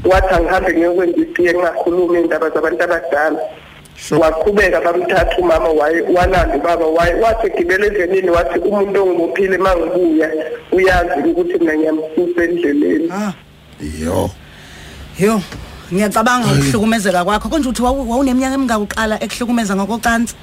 wathi 0.05 0.33
angihambe 0.33 0.73
ngiyokwenza 0.73 1.21
itiye 1.21 1.53
ngingakhulumi 1.53 2.19
iy'ndaba 2.19 2.49
zabantu 2.49 2.83
abadala. 2.83 3.39
Waqhubeka 4.11 4.81
bamthatha 4.81 5.37
umama 5.37 5.69
waye 5.69 6.01
walanda 6.01 6.55
ubaba 6.55 6.85
waye 6.85 7.13
wathi 7.13 7.47
egibela 7.47 7.85
endleleni 7.85 8.29
wathi 8.29 8.59
umuntu 8.59 9.03
ongibophile 9.03 9.57
uma 9.57 9.75
ngibuya 9.75 10.29
uyazi 10.71 11.29
ukuthi 11.29 11.57
mina 11.59 11.73
ngiyamsusa 11.77 12.43
endleleni 12.43 13.09
Ah. 13.11 13.33
yo 14.03 14.29
Yo. 15.19 15.41
Ngiyacabanga 15.93 16.47
ukuhlukumezeka 16.47 17.25
kwakho 17.25 17.49
konje 17.49 17.69
uthi 17.69 17.81
wawu- 17.81 18.09
wawuneminyaka 18.09 18.55
emingaka 18.55 19.19
ekuhlukumeza 19.25 19.75
ngokocansi. 19.75 20.35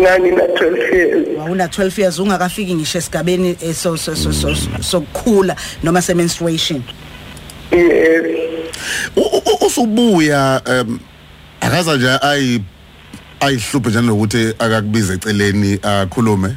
ngangina-twelve 0.00 0.92
years 0.92 1.26
Wawuna 1.38 1.66
12 1.68 1.98
years 2.00 2.18
ungakafiki 2.18 2.74
ngisho 2.74 2.98
esigabeni 2.98 3.56
eh, 3.62 3.74
so 3.74 3.96
so 3.96 4.14
so 4.16 4.32
so 4.32 4.54
sokukhula 4.80 5.56
noma 5.82 6.02
se 6.02 6.14
menstruation. 6.14 6.82
yes 7.72 8.24
U- 9.16 9.20
u- 9.20 9.66
usubuya 9.66 10.60
em 10.66 10.98
akaza 11.60 11.96
nje 11.96 12.08
ayi 12.22 12.60
ayihluphe 13.40 13.88
njalo 13.90 14.06
nokuthi 14.06 14.54
akakubize 14.58 15.14
eceleni 15.14 15.78
akhulume? 15.82 16.56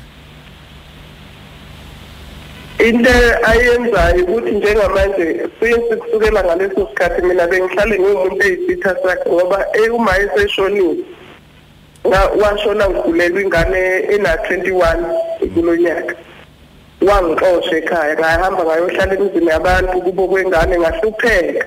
Into 2.80 3.10
ayenzayo 3.44 4.24
ukuthi 4.24 4.52
njengamanje 4.52 5.50
since 5.60 5.96
kusukela 5.96 6.44
ngaleso 6.44 6.88
sikhathi 6.90 7.22
mina 7.22 7.48
bengihlale 7.48 8.00
ngiwumuntu 8.00 8.44
eyisitha 8.46 8.96
sakhe 9.04 9.30
ngoba 9.30 9.66
uma 9.94 10.18
eseshonile 10.18 11.04
washona 12.42 12.90
ngigulelwa 12.90 13.42
ingane 13.42 13.82
ena-21 14.14 14.98
kulo 15.54 15.76
nyaka 15.76 16.16
wangixosha 17.02 17.78
ekhaya 17.78 18.16
ngahamba 18.16 18.64
ngayohlala 18.64 19.14
emizini 19.14 19.48
yabantu 19.48 20.02
kubo 20.02 20.28
kwengane 20.28 20.80
ngahlupheka. 20.80 21.66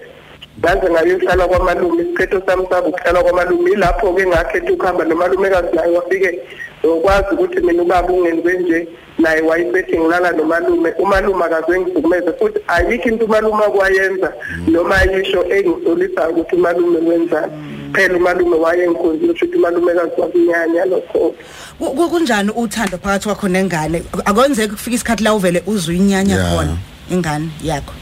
Ngaze 0.58 0.90
ngayohlala 0.90 1.48
kwamalume 1.48 2.02
isikhetho 2.02 2.42
sami 2.46 2.66
saba 2.70 2.88
ukuhlala 2.88 3.22
kwamalume 3.22 3.70
ilapho-ke 3.70 4.26
ngakhetha 4.26 4.72
ukuhamba 4.72 5.04
nomalumekazi 5.04 5.76
naye 5.76 5.96
wafike 5.96 6.38
ngokwazi 6.86 7.34
ukuthi 7.34 7.60
mina 7.60 7.82
ubaba 7.82 8.12
ungenze 8.12 8.58
nje 8.58 8.88
naye 9.18 9.40
wayesethi 9.42 9.98
ngilala 9.98 10.30
nomalume 10.32 10.90
umalume 10.98 11.44
akaze 11.44 11.80
ngihlukumeze 11.80 12.32
futhi 12.32 12.58
ayikho 12.68 13.08
into 13.08 13.24
umalume 13.24 13.64
akwayenza 13.64 14.32
noma 14.68 15.02
yisho 15.02 15.44
engisolisayo 15.54 16.30
ukuthi 16.30 16.56
umalume 16.56 16.98
wenzani 17.10 17.52
phela 17.94 18.16
umalume 18.16 18.56
wayengikhonzile 18.56 19.34
futhi 19.34 19.56
umalumekazi 19.56 20.20
wakunyanya 20.20 20.84
lokho 20.84 21.34
Ku- 21.78 21.94
ku- 21.96 22.10
Kunjani 22.10 22.50
uthando 22.56 22.98
phakathi 22.98 23.24
kwakho 23.24 23.48
nengane? 23.48 24.02
Akwenzeki 24.24 24.72
kufika 24.72 24.96
isikhathi 24.96 25.24
la 25.24 25.34
uvele 25.34 25.62
uzwe 25.66 25.96
inyanya 25.96 26.34
Yeah. 26.36 26.54
khona 26.56 26.76
ingane 27.10 27.48
yakho. 27.64 27.92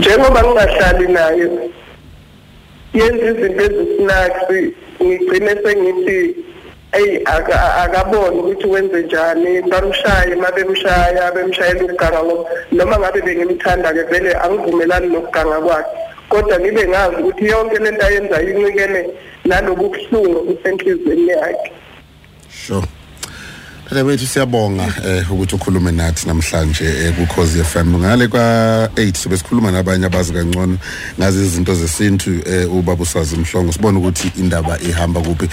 Eh, 0.00 0.06
njengoba 0.06 0.42
ngingahlali 0.42 1.06
nayo 1.12 1.50
yenza 2.94 3.26
izinto 3.30 3.62
ezisinaks 3.64 4.42
ngigcine 5.02 5.52
sengithi 5.62 6.34
eyi 6.92 7.20
aka- 7.24 7.74
akaboni 7.84 8.38
ukuthi 8.40 8.66
wenze 8.66 9.02
njani 9.02 9.62
bamshaye 9.70 10.34
uma 10.34 10.50
bemshaya 10.52 11.32
bemshayela 11.34 11.84
ukuganga 11.84 12.22
ngoba 12.24 12.50
noma 12.72 12.98
ngabe 12.98 13.20
bengimthanda-ke 13.20 14.02
vele 14.10 14.34
angivumelani 14.34 15.06
nokuganga 15.06 15.60
kwakhe. 15.60 15.90
Kodwa 16.28 16.60
ngibe 16.60 16.88
ngazi 16.88 17.16
ukuthi 17.22 17.44
yonke 17.46 17.78
le 17.78 17.90
nto 17.90 18.06
ayenzayo 18.06 18.48
incikene 18.50 19.00
nalobu 19.44 19.88
buhlungu 19.88 20.40
busenhliziyweni 20.46 21.28
yakhe. 21.28 21.72
Sure. 22.48 22.86
Dada 23.90 24.04
bethu 24.04 24.26
siyabonga 24.26 24.86
eh 25.04 25.32
ukuthi 25.32 25.54
ukhulume 25.54 25.92
nathi 25.92 26.28
namhlanje 26.28 27.12
ku 27.16 27.26
Khosi 27.26 27.64
FM 27.64 27.98
ngale 27.98 28.28
kwa 28.28 28.86
8 28.94 29.16
sobe 29.16 29.36
sikhuluma 29.36 29.70
nabanye 29.70 30.06
abazi 30.06 30.32
kangcono 30.32 30.78
ngazi 31.18 31.38
izinto 31.44 31.74
zesintu 31.74 32.30
eh 32.46 32.72
ubaba 32.72 33.02
usazi 33.02 33.36
mhlongo. 33.36 33.72
Sibona 33.72 33.98
ukuthi 33.98 34.32
indaba 34.38 34.78
ihamba 34.78 35.20
kuphi. 35.20 35.48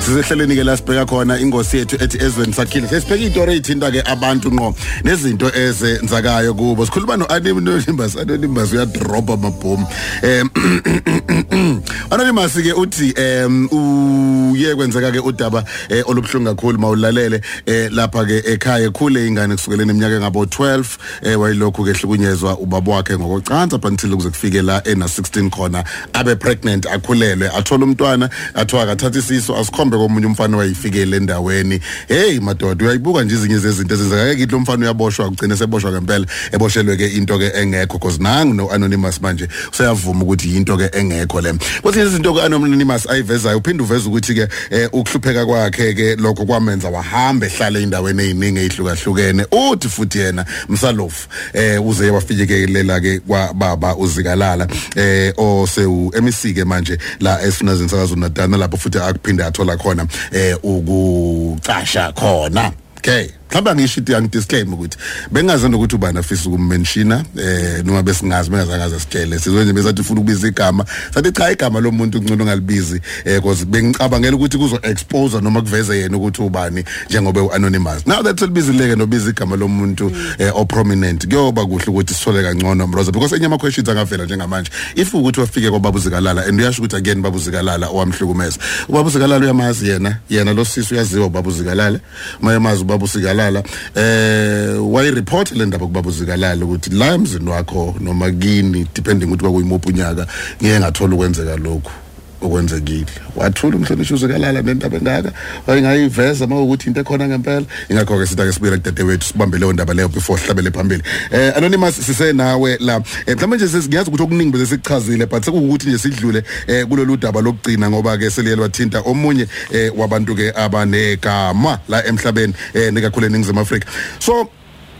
Sizehleleni 0.00 0.54
ke 0.54 0.64
la 0.64 0.76
sibheka 0.76 1.06
khona 1.06 1.38
ingosi 1.40 1.76
yethu 1.76 1.96
ethi 1.96 2.18
ezweni 2.24 2.52
sakhile. 2.52 2.88
Sesibheka 2.88 3.24
istory 3.24 3.56
ithinta 3.56 3.90
ke 3.90 4.02
abantu 4.06 4.52
ngqo 4.52 4.74
nezinto 5.04 5.50
ezenzakayo 5.50 6.54
kubo. 6.54 6.86
Sikhuluma 6.86 7.16
no 7.18 7.26
Anonymous 7.26 8.16
Anonymous 8.16 8.72
uya 8.72 8.86
drop 8.86 9.30
amabhomu 9.30 9.86
eh 10.22 10.44
Anonymous 12.12 12.54
ke 12.54 12.72
uthi 12.72 13.14
em 13.18 13.66
uye 13.72 14.74
kwenzeka 14.74 15.10
ke 15.10 15.18
udaba 15.18 15.64
eh, 15.88 16.08
olubhlungu 16.08 16.54
kakhulu 16.54 16.78
mawulalele 16.78 17.42
eh 17.66 17.90
lapha 17.92 18.24
ke 18.24 18.42
ekhaya 18.52 18.90
khule 18.90 19.26
ingane 19.26 19.54
kusukela 19.54 19.82
eminyaka 19.82 20.14
engabo 20.14 20.44
12 20.44 20.84
eh 21.22 21.40
wayilokhu 21.40 21.84
ke 21.84 21.92
hlukunyezwa 21.92 22.58
ubaba 22.58 22.92
wakhe 22.92 23.18
ngokocansi 23.18 23.76
up 23.76 23.84
until 23.84 24.16
kuze 24.16 24.30
kufike 24.30 24.62
la 24.62 24.82
ena 24.84 25.06
16 25.06 25.50
khona 25.50 25.84
abe 26.12 26.34
pregnant 26.36 26.86
akhulelwe 26.86 27.48
athola 27.48 27.84
umntwana 27.84 28.30
athiwa 28.54 28.82
akathatha 28.82 29.18
isiso 29.18 29.56
asikhombe 29.56 29.96
komunye 29.96 30.26
umfana 30.26 30.56
wayifikele 30.56 31.16
endaweni 31.16 31.80
hey 32.08 32.40
madoda 32.40 32.84
uyayibuka 32.84 33.24
nje 33.24 33.34
izinye 33.34 33.58
zezinto 33.58 33.94
ezenzeka 33.94 34.34
kithi 34.34 34.52
lo 34.52 34.60
mfana 34.60 34.84
uyaboshwa 34.84 35.28
ugcine 35.28 35.56
seboshwa 35.56 35.92
ngempela. 35.92 36.26
Eboshelwe 36.52 36.96
ke 36.96 37.16
into 37.16 37.38
ke 37.38 37.52
engekho 37.54 37.98
because 37.98 38.18
nangu 38.18 38.54
no 38.54 38.70
anonymous 38.70 39.20
manje 39.20 39.48
useyavuma 39.72 40.24
ukuthi 40.24 40.56
into 40.56 40.76
ke 40.76 40.90
engekho 40.92 41.40
le. 41.40 41.54
Kwezinye 41.82 42.06
izinto 42.06 42.34
ke 42.34 42.42
anonymous 42.42 43.06
ayivezayo 43.10 43.58
uphinde 43.58 43.82
uveza 43.82 44.08
ukuthi 44.08 44.34
ke 44.34 44.48
eh, 44.70 44.88
ukuhlupheka 44.92 45.46
kwakhe 45.46 45.94
ke 45.94 46.16
lokho 46.16 46.44
kwamenza 46.44 46.88
wahamba 46.88 47.46
ehlala 47.54 47.78
endaweni 47.78 48.22
eziningi 48.22 48.58
ezihlukahlukene 48.58 49.46
uthi 49.50 49.88
futhi 49.88 50.18
yena 50.18 50.44
msalofu 50.68 51.28
eh 51.52 51.86
uze 51.86 52.10
wafikekelela 52.10 53.00
ke 53.00 53.20
kwababa 53.20 53.96
uzikalala 53.96 54.68
eh 54.96 55.32
osewu 55.36 56.12
MEC 56.22 56.54
ke 56.54 56.64
manje 56.64 56.98
la 57.20 57.42
esinazini 57.42 57.88
sakaZulu 57.88 58.20
Natal 58.20 58.50
lapho 58.50 58.76
futhi 58.76 58.98
akuphinde 58.98 59.44
athola 59.44 59.76
khona 59.76 60.06
eh 60.32 60.56
ukucasha 60.62 62.12
khona. 62.12 62.72
Okay. 62.98 63.28
Mhlawumbe 63.54 63.82
ngisho 63.82 64.00
ukuthi 64.00 64.14
angidisclaim 64.14 64.72
ukuthi 64.72 64.98
bengazange 65.30 65.76
ukuthi 65.76 65.94
ubani 65.94 66.18
afisa 66.18 66.48
ukummenshina 66.48 67.24
eh 67.38 67.84
noma 67.84 68.02
besingazi 68.02 68.50
bengazange 68.50 69.00
sitshele. 69.00 69.38
Sizwe 69.38 69.64
nje 69.64 69.72
besathi 69.72 70.00
ufuna 70.00 70.20
ukubiza 70.20 70.48
igama. 70.48 70.84
Sathi 71.14 71.32
cha 71.32 71.52
igama 71.52 71.80
lomuntu 71.80 72.22
ngcono 72.22 72.44
ungalibizi 72.44 73.00
eh 73.24 73.40
because 73.40 73.64
bengicabangela 73.64 74.36
ukuthi 74.36 74.58
kuzo 74.58 74.78
expose 74.82 75.40
noma 75.40 75.60
kuveze 75.60 75.98
yena 75.98 76.16
ukuthi 76.16 76.42
ubani 76.42 76.84
njengoba 77.08 77.42
uanonymous 77.42 78.06
now 78.06 78.22
that 78.22 78.38
selibizileke 78.38 78.96
nobiza 78.96 79.30
igama 79.30 79.56
lomuntu 79.56 80.12
eh 80.38 80.50
oprominent 80.54 81.28
kuyoba 81.28 81.66
kuhle 81.66 81.86
ukuthi 81.88 82.14
sithole 82.14 82.42
kangcono 82.42 82.86
mroza 82.86 83.12
because 83.12 83.36
enye 83.36 83.46
ama 83.46 83.58
questions 83.58 83.88
angavela 83.88 84.24
njengamanje. 84.24 84.70
If 84.96 85.14
ukuthi 85.14 85.40
wafike 85.40 85.70
kwababa 85.70 85.98
uzikalala 85.98 86.46
and 86.46 86.60
uyasho 86.60 86.82
ukuthi 86.82 86.96
again 86.96 87.22
baba 87.22 87.36
uzikalala 87.36 87.88
owamhlukumeza 87.88 88.58
ubaba 88.88 89.08
uzikalala 89.08 89.44
uyamazi 89.44 89.88
yena 89.88 90.16
yena 90.30 90.52
lo 90.52 90.64
sisi 90.64 90.94
uyaziwa 90.94 91.26
ubaba 91.26 91.48
uzikalala 91.48 92.00
mayamazi 92.40 92.82
ubaba 92.82 93.04
uzikalala 93.44 93.62
eh 93.94 94.92
wayireport 94.92 95.52
le 95.52 95.66
ndaba 95.66 95.86
kubaba 95.86 96.08
uzikalala 96.08 96.64
ukuthi 96.64 96.90
la 96.90 97.14
emzini 97.14 97.50
wakho 97.50 97.94
noma 98.00 98.30
kini 98.30 98.86
depending 98.94 99.26
ukuthi 99.26 99.42
kwakuyimuphi 99.42 99.88
unyaka 99.88 100.26
ngeke 100.62 100.80
ngathola 100.80 101.14
ukwenzeka 101.14 101.56
lokhu. 101.56 102.03
Okwenzekile 102.42 103.06
wathula 103.36 103.76
umhlonishwa 103.76 104.16
uzikalala 104.16 104.62
nendaba 104.62 104.96
engaka 104.96 105.32
wayengayiveza 105.66 106.46
mawukuthi 106.46 106.88
into 106.88 107.00
ekhona 107.00 107.28
ngempela. 107.28 107.66
Ingakho 107.88 108.18
ke 108.18 108.26
sithi 108.26 108.42
ake 108.42 108.52
sibuyele 108.52 108.76
kudadewethu 108.78 109.26
sibambe 109.26 109.58
leyo 109.58 109.72
ndaba 109.72 109.94
leyo 109.94 110.08
before 110.08 110.40
sihlabele 110.40 110.70
phambili. 110.70 111.02
Eh 111.30 111.56
anonymous 111.56 111.94
sisenawe 112.06 112.78
la. 112.80 113.02
Eh, 113.26 113.34
mhlawumbe 113.36 113.56
nje 113.56 113.68
sesiyazi 113.68 114.08
ukuthi 114.08 114.22
okuningi 114.22 114.52
bese 114.52 114.66
sikuchazile 114.66 115.26
but 115.26 115.44
sekuwukuthi 115.44 115.88
nje 115.88 115.98
sidlule 115.98 116.42
eh 116.66 116.86
kulolu 116.86 117.16
daba 117.16 117.40
lokugcina 117.40 117.90
ngoba 117.90 118.18
ke 118.18 118.30
seliyele 118.30 118.62
wathinta 118.62 119.00
omunye 119.00 119.46
eh 119.72 119.92
wabantu 119.96 120.34
ke 120.34 120.52
abanegama 120.56 121.78
la 121.88 122.06
emhlabeni 122.06 122.54
eh 122.74 122.92
nikakhulu 122.92 123.26
eningizimu 123.26 123.60
Afrika. 123.60 123.86
So 124.18 124.48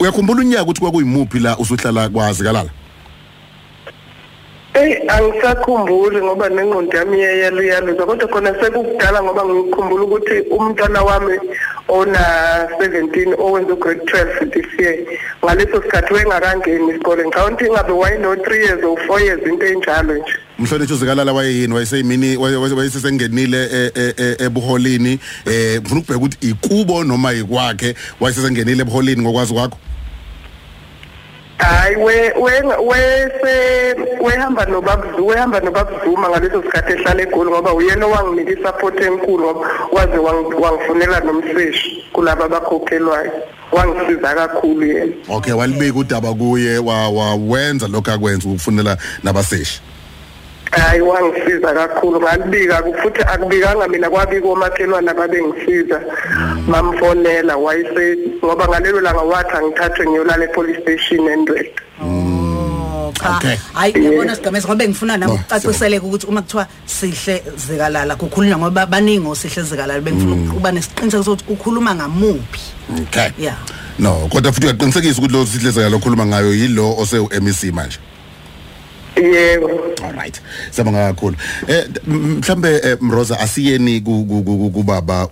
uyakhumbula 0.00 0.40
unyaka 0.40 0.62
ukuthi 0.62 0.80
kwakuyimuphi 0.80 1.38
la 1.38 1.58
usuhlala 1.58 2.08
kwazi 2.08 2.44
kalala 4.74 4.86
Ey 4.86 4.98
angisakhumbuli 5.08 6.20
ngoba 6.22 6.48
nengqondo 6.48 6.98
yami 6.98 7.18
iyayaluyaluza 7.18 8.06
kodwa 8.06 8.28
khona 8.28 8.54
sekukudala 8.60 9.22
ngoba 9.22 9.44
ngikhumbula 9.44 10.02
ukuthi 10.04 10.40
umntwana 10.50 11.02
wami 11.02 11.38
ona 11.88 12.18
17 12.78 13.34
owenza 13.38 13.72
ugrade 13.72 14.00
12 14.00 14.50
this 14.50 14.66
year 14.78 14.98
ngaleso 15.44 15.82
sikhathi 15.82 16.14
wengakangeni 16.14 16.90
isikole 16.90 17.24
ngicabanga 17.24 17.54
ukuthi 17.54 17.70
ngabe 17.70 17.92
wayeno 17.92 18.34
3 18.34 18.54
years 18.56 18.84
or 18.84 18.98
4 19.06 19.22
years 19.22 19.42
into 19.46 19.66
enjalo 19.66 20.14
nje. 20.14 20.34
Umhlonishwa 20.58 20.96
uzikalala 20.96 21.32
wayeyini? 21.32 21.74
Wayeseyimini 21.74 22.36
wayesesengenile 22.36 23.68
e- 23.72 23.92
e- 23.94 24.14
e- 24.18 24.44
ebuholini 24.44 25.18
eh 25.46 25.80
ngifuna 25.80 26.00
ukubheka 26.00 26.16
ukuthi 26.18 26.48
ikubo 26.50 27.04
noma 27.04 27.32
yikwakhe 27.32 27.94
wayesesengenile 28.20 28.82
ebuholini 28.82 29.22
ngokwazi 29.22 29.54
kwakho? 29.54 29.78
Hayi 31.58 31.96
we 31.96 32.32
we- 32.40 32.76
wese 32.86 33.94
wehamba 34.20 34.64
nobabzu 34.66 35.26
wehamba 35.26 35.60
nobabzuma 35.60 36.28
ngaleso 36.30 36.62
sikhathi 36.62 36.92
ehlala 36.92 37.22
egoli 37.22 37.50
ngoba 37.50 37.74
uyena 37.74 38.06
owanginika 38.06 38.50
isupport 38.52 39.00
enkulu 39.00 39.44
ngoba 39.44 39.68
waze 39.92 40.18
wangi- 40.18 40.54
wangifunela 40.54 41.20
nomseshi 41.20 42.04
kulaba 42.12 42.44
abakhokhelwayo. 42.44 43.32
Wangisiza 43.72 44.34
kakhulu 44.34 44.86
yena. 44.86 45.12
Okay 45.28 45.52
walibika 45.52 45.98
udaba 45.98 46.34
kuye 46.34 46.78
wa- 46.78 47.08
wawenza 47.08 47.88
lokho 47.88 48.10
akwenza 48.12 48.48
ukufunela 48.48 48.96
nabaseshi. 49.22 49.80
Hayi 50.80 51.00
wangisiza 51.00 51.74
kakhulu. 51.74 52.20
Ngalibika 52.20 52.82
futhi 53.02 53.22
akubikanga 53.22 53.88
mina 53.88 54.10
kwabika 54.10 54.48
omakhelwane 54.48 55.10
ababengisiza. 55.10 56.00
Bamfonela 56.68 57.56
wayese 57.56 58.18
ngoba 58.44 58.68
ngalelo 58.68 59.00
langa 59.00 59.22
wathi 59.22 59.56
angithathwe 59.56 60.06
ngiyolala 60.06 60.44
e-police 60.44 60.80
station 60.82 61.28
endwele 61.28 61.72
cha. 61.74 63.36
Okay. 63.36 63.56
hayi 63.72 64.04
yabona 64.04 64.36
sigameza 64.36 64.68
ngoba 64.68 64.88
ngifuna 64.88 65.16
nami 65.16 65.32
No, 65.32 65.38
ukucaciseleka 65.38 66.06
ukuthi 66.06 66.26
uma 66.26 66.42
kuthiwa 66.42 66.66
sihle 66.86 67.42
zikalala 67.56 68.16
kukhulunywa 68.16 68.58
ngoba 68.58 68.86
baningi 68.86 69.28
osihle 69.28 69.62
zikalala 69.62 70.00
bengifuna 70.00 70.52
ukuba 70.52 70.72
nesiqiniseko 70.72 71.24
sokuthi 71.24 71.44
ukhuluma 71.48 71.94
ngamuphi 71.94 72.60
okay. 73.02 73.30
Yeah. 73.38 73.56
no 73.98 74.28
kodwa 74.28 74.52
futhi 74.52 74.66
uyaqinisekisa 74.66 75.18
ukuthi 75.18 75.32
lo 75.32 75.46
sihlezeka 75.46 75.88
lokhuluma 75.88 76.26
ngayo 76.26 76.54
yilo 76.54 76.96
osewu 76.98 77.28
MEC 77.40 77.72
manje 77.72 77.98
yebo. 79.16 79.70
Alright 80.04 80.40
siyabonga 80.70 81.06
kakhulu. 81.12 81.36
Eh 81.68 81.84
mhlambe 82.06 82.80
eh, 82.84 82.96
mroza 83.00 83.40
asiyeni 83.40 84.00
ku- 84.00 84.24
ku- 84.28 84.42
ku- 84.42 84.58
ku- 84.58 84.70
kubaba 84.70 85.28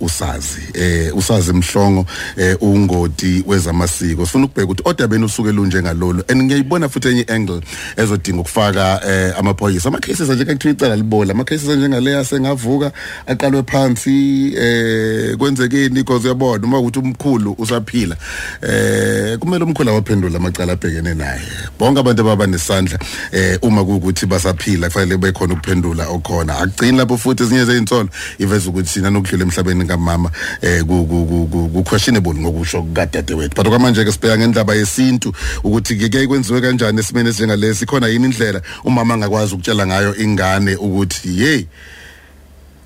usazi 0.00 0.60
eh 0.74 1.16
usazi 1.16 1.52
mhlongo 1.52 2.06
eh 2.36 2.56
ungoti 2.60 3.44
wezamasiko. 3.46 4.26
Sifuna 4.26 4.44
ukubheka 4.44 4.64
ukuthi 4.72 4.82
odabeni 4.84 5.24
usuke 5.24 5.52
lunje 5.52 5.82
ngalolu 5.82 6.24
and 6.28 6.42
ngiyayibona 6.42 6.88
futhi 6.88 7.08
enye 7.08 7.24
angle 7.28 7.60
ezodinga 7.96 8.40
ukufaka 8.40 9.00
eh 9.06 9.38
amaphoyisa. 9.38 9.88
Ama 9.88 9.98
cases 9.98 10.28
nje 10.28 10.44
kuthiwa 10.44 10.74
icala 10.74 10.96
libola. 10.96 11.32
Ama 11.32 11.44
cases 11.44 11.68
njengaleya 11.68 12.24
sengavuka 12.24 12.92
aqalwe 13.26 13.62
phansi 13.62 14.52
eh 14.56 15.36
kwenzekeni 15.36 15.94
because 15.94 16.24
uyabona 16.24 16.64
uma 16.64 16.78
ukuthi 16.78 16.98
umkhulu 16.98 17.54
usaphila 17.58 18.16
eh 18.62 19.38
kumele 19.38 19.64
umkhulu 19.64 19.90
awaphendule 19.90 20.36
amacala 20.36 20.72
abhekene 20.72 21.14
naye. 21.14 21.40
Bonke 21.78 22.00
abantu 22.00 22.20
ababa 22.22 22.46
nesandla 22.82 22.98
eh 23.32 23.58
uma 23.62 23.84
kuukuthi 23.84 24.26
basaphila 24.26 24.88
kufanele 24.88 25.16
bekhona 25.18 25.54
ukuphendula 25.54 26.08
okhona. 26.08 26.58
Akugcini 26.58 26.98
lapho 26.98 27.16
futhi 27.16 27.42
ezinye 27.42 27.64
zezinsolo 27.64 28.08
iveza 28.38 28.70
ukuthi 28.70 28.88
sina 28.88 29.10
nokudlula 29.10 29.44
emhlabeni 29.44 29.86
kamama 29.86 30.30
eh 30.62 30.82
ku 30.84 31.84
questionable 31.84 32.34
ngokusho 32.34 32.82
kukadade 32.82 33.34
wethu 33.34 33.54
but 33.56 33.68
kwamanje 33.68 34.04
ke 34.04 34.12
sibheka 34.12 34.38
ngendaba 34.38 34.74
yesintu 34.74 35.32
ukuthi 35.64 35.96
ke 35.96 36.26
kwenziwe 36.26 36.60
kanjani 36.60 37.00
esimene 37.00 37.30
esinjengalesi 37.30 37.86
khona 37.86 38.08
yini 38.08 38.26
indlela 38.26 38.62
umama 38.84 39.14
angakwazi 39.14 39.54
ukutshela 39.54 39.86
ngayo 39.86 40.16
ingane 40.16 40.76
ukuthi 40.76 41.28
hey 41.28 41.64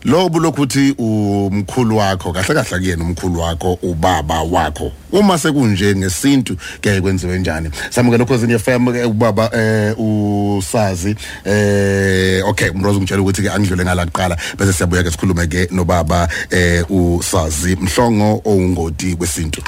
lo 0.07 0.29
bulokuthi 0.29 0.95
umkhulu 0.99 1.97
wakho 1.97 2.33
kahle 2.33 2.55
kahle 2.55 2.79
kuyena 2.79 3.05
umkhulu 3.05 3.41
wakho 3.41 3.79
ubaba 3.83 4.43
wakho. 4.43 4.93
Uma 5.13 5.39
sekunje 5.39 5.95
ngesintu 5.95 6.57
kuyaye 6.83 7.01
kwenziwe 7.01 7.39
njani? 7.39 7.71
Samukela 7.91 8.19
lokho 8.19 8.37
zinye 8.37 8.59
FM 8.59 8.89
ubaba 9.07 9.51
eh 9.53 9.95
usazi 9.99 11.17
eh 11.45 12.49
okay 12.49 12.69
umrozo 12.71 12.99
ngitshela 13.01 13.23
ukuthi 13.23 13.43
ke 13.43 13.51
angidlule 13.51 13.85
ngala 13.85 14.07
kuqala 14.07 14.37
bese 14.59 14.73
siyabuya 14.73 15.03
ke 15.03 15.11
sikhulume 15.11 15.47
ke 15.47 15.69
nobaba 15.73 16.29
eh 16.51 16.85
usazi. 16.91 17.77
Mhlongo 17.77 18.43
owungoti 18.45 19.17
kwesintu. 19.17 19.63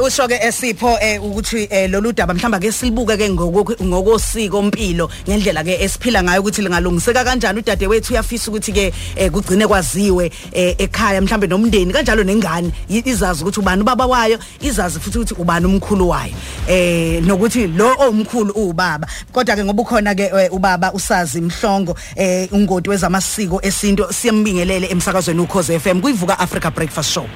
Usho 0.00 0.28
ke 0.28 0.38
esipho 0.42 0.98
eh 1.00 1.18
ukuthi 1.22 1.68
eh, 1.70 1.90
lolu 1.90 2.12
daba 2.12 2.34
mhlamba 2.34 2.60
ke 2.60 2.72
silibuke 2.72 3.16
ke 3.16 3.28
ngoko- 3.30 3.76
ngokosiko 3.82 4.60
impilo 4.62 5.08
ngendlela 5.28 5.64
ke 5.64 5.78
esiphila 5.82 6.22
ngayo 6.22 6.40
ukuthi 6.42 6.62
lingalungiseka 6.62 7.24
kanjani. 7.24 7.60
Udade 7.60 7.86
wethu 7.86 8.12
uyafisa 8.12 8.50
ukuthi 8.50 8.72
ke 8.72 8.92
eh, 9.16 9.30
kugcine 9.30 9.66
kwaziwe 9.66 10.30
ekhaya 10.52 11.20
mhlambe 11.20 11.46
nomndeni 11.46 11.92
kanjalo 11.92 12.24
nengane 12.24 12.70
izazi 12.88 13.42
ukuthi 13.42 13.60
ubani 13.60 13.82
ubaba 13.82 14.06
wayo 14.06 14.38
izazi 14.60 15.00
futhi 15.00 15.18
ukuthi 15.18 15.34
ubani 15.38 15.66
umkhulu 15.66 16.08
wayo. 16.08 16.34
Eh 16.68 17.22
nokuthi 17.22 17.66
lo 17.66 17.94
omkhulu 17.98 18.52
ubaba 18.52 19.06
kodwa 19.32 19.56
ke 19.56 19.64
ngoba 19.64 19.82
ukhona 19.82 20.14
ke 20.14 20.30
ubaba 20.50 20.92
usazi 20.92 21.40
mhlongo 21.40 21.96
eh 22.16 22.48
ungoti 22.52 22.90
wezamasiko 22.90 23.60
esinto 23.62 24.12
siyembingelele 24.12 24.86
emsakazweni 24.90 25.40
ukhoze 25.40 25.78
FM 25.78 26.00
kuyivuka 26.00 26.38
Africa 26.38 26.70
Breakfast 26.74 27.10
Show. 27.12 27.26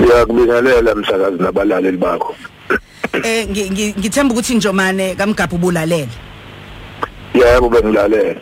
Ngiyakubingelela 0.00 0.94
msakazi 0.94 1.42
nabalaleli 1.42 1.96
bakho. 1.96 2.34
Eh 3.12 3.46
ngi- 3.48 3.70
ngi- 3.70 3.94
ngithemba 3.98 4.34
ukuthi 4.34 4.54
njomane 4.54 5.14
kamgabha 5.14 5.54
ubulalele 5.56 6.08
yebo 7.34 7.68
bengilalela. 7.68 8.40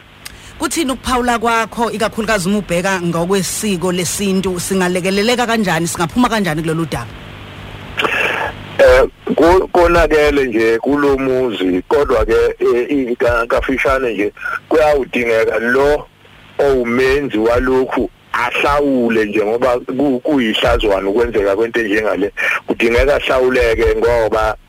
Kuthini 0.59 0.93
ukuphawula 0.93 1.39
kwakho 1.39 1.91
ikakhulukazi 1.91 2.49
uma 2.49 2.59
ubheka 2.59 3.01
ngokwesiko 3.03 3.93
lesintu 3.93 4.61
singalekeleleka 4.61 5.47
kanjani 5.47 5.87
singaphuma 5.89 6.29
kanjani 6.29 6.63
kulolu 6.63 6.87
daba? 6.87 7.07
Eh 8.79 9.05
konakele 9.73 10.45
nje 10.47 10.79
kulomuzi 10.79 11.83
kodwa 11.89 12.25
ke 12.25 12.35
eh, 12.61 13.17
ka- 13.19 13.47
kafishane 13.47 14.15
nje 14.15 14.33
kuyawudingeka 14.69 15.59
lo 15.59 16.07
owumenzi 16.59 17.39
walokhu 17.39 18.11
ahlawule 18.33 19.25
njengoba 19.25 19.79
ku- 19.79 20.21
kuyihlazwana 20.21 21.09
ukwenzeka 21.09 21.57
kwento 21.57 21.81
enjengale. 21.81 22.33
Kudingeka 22.67 23.15
ahlawuleke 23.17 23.97
ngoba 23.97 24.57
u- 24.57 24.62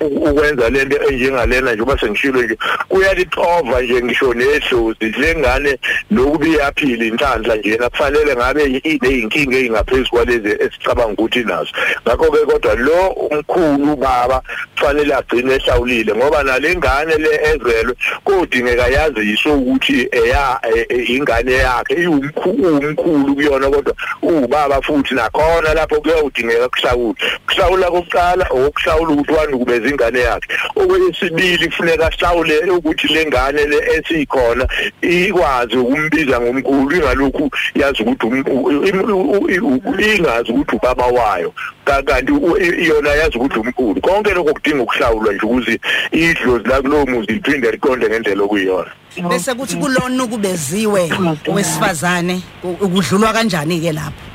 ukwenza 0.00 0.70
lento 0.70 0.96
enjengalena 1.08 1.72
nje 1.72 1.82
uba 1.82 1.98
sengishilo 1.98 2.42
nje 2.42 2.58
kuyalixova 2.88 3.80
nje 3.80 4.02
ngisho 4.02 4.34
nedlozi 4.34 5.08
lengane 5.18 5.78
nokuba 6.10 6.46
iyaphila 6.46 7.04
inhlanhla 7.04 7.56
njena 7.56 7.90
kufanele 7.90 8.36
ngabe 8.36 8.64
ineyinkinga 8.64 9.56
ezingaphezu 9.56 10.10
kwalezi 10.10 10.48
esicabanga 10.48 11.12
ukuthi 11.12 11.44
nazo. 11.44 11.70
Ngakho 12.02 12.30
ke 12.30 12.38
kodwa 12.38 12.74
lo 12.74 13.08
umkhulu 13.08 13.92
ubaba 13.92 14.42
kufanele 14.74 15.14
agcine 15.14 15.54
ehlawulile 15.54 16.14
ngoba 16.14 16.42
nalengane 16.42 17.14
le 17.18 17.40
ezelwe 17.50 17.94
kodingeka 18.24 18.86
yaziswe 18.86 19.52
ukuthi 19.52 20.08
eya 20.12 20.60
e- 20.76 20.86
e- 20.88 21.04
ingane 21.16 21.52
yakhe 21.52 21.94
iwumkhulu 21.94 22.78
umkhulu 22.78 23.34
kuyona 23.34 23.70
kodwa 23.70 23.94
ubaba 24.22 24.82
futhi 24.82 25.14
nakhona 25.14 25.74
lapho 25.74 26.00
kuyawudingeka 26.00 26.68
kuhlawula 26.68 27.14
kuhlawula 27.46 27.90
kokuqala 27.90 28.46
okuhlawula 28.50 29.12
ukuthi 29.12 29.32
wani 29.32 29.54
kubeza 29.84 29.88
ingane 29.90 30.20
yakhe. 30.20 30.48
Okwesibili 30.76 31.68
kufuneka 31.68 32.06
ahlawule 32.06 32.70
ukuthi 32.70 33.08
lengane 33.08 33.64
le 33.66 33.76
esikhona 33.96 34.66
ikwazi 35.00 35.76
ukumbiza 35.76 36.40
ngomkhulu 36.40 36.96
ingalokhu 36.96 37.50
yazi 37.74 38.02
ukuthi 38.02 38.26
um- 38.26 38.44
u- 38.46 38.86
im- 38.86 39.10
u- 39.10 39.80
u- 39.84 40.00
ingazi 40.00 40.52
ukuthi 40.52 40.76
ubaba 40.76 41.06
wayo. 41.06 41.52
Ka- 41.84 42.02
kanti 42.02 42.32
u- 42.32 42.56
i- 42.58 42.86
yona 42.88 43.10
yazi 43.10 43.38
ukuthi 43.38 43.58
umkhulu. 43.58 44.00
Konke 44.00 44.34
lokho 44.34 44.52
kudinga 44.52 44.82
ukuhlawulwa 44.82 45.32
nje 45.32 45.46
ukuze 45.46 45.80
idlozi 46.12 46.68
la 46.68 46.82
kulowo 46.82 47.06
muzi 47.06 47.32
liphinde 47.32 47.70
liqonde 47.70 48.08
ngendlela 48.08 48.42
okuyiyona. 48.44 48.90
Bese 49.28 49.54
kuthi 49.54 49.76
kulona 49.76 50.24
ukubeziwe 50.24 51.10
wesifazane 51.54 52.42
u- 52.64 52.76
ukudlulwa 52.80 53.32
kanjani 53.32 53.80
ke 53.80 53.92
lapho? 53.92 54.33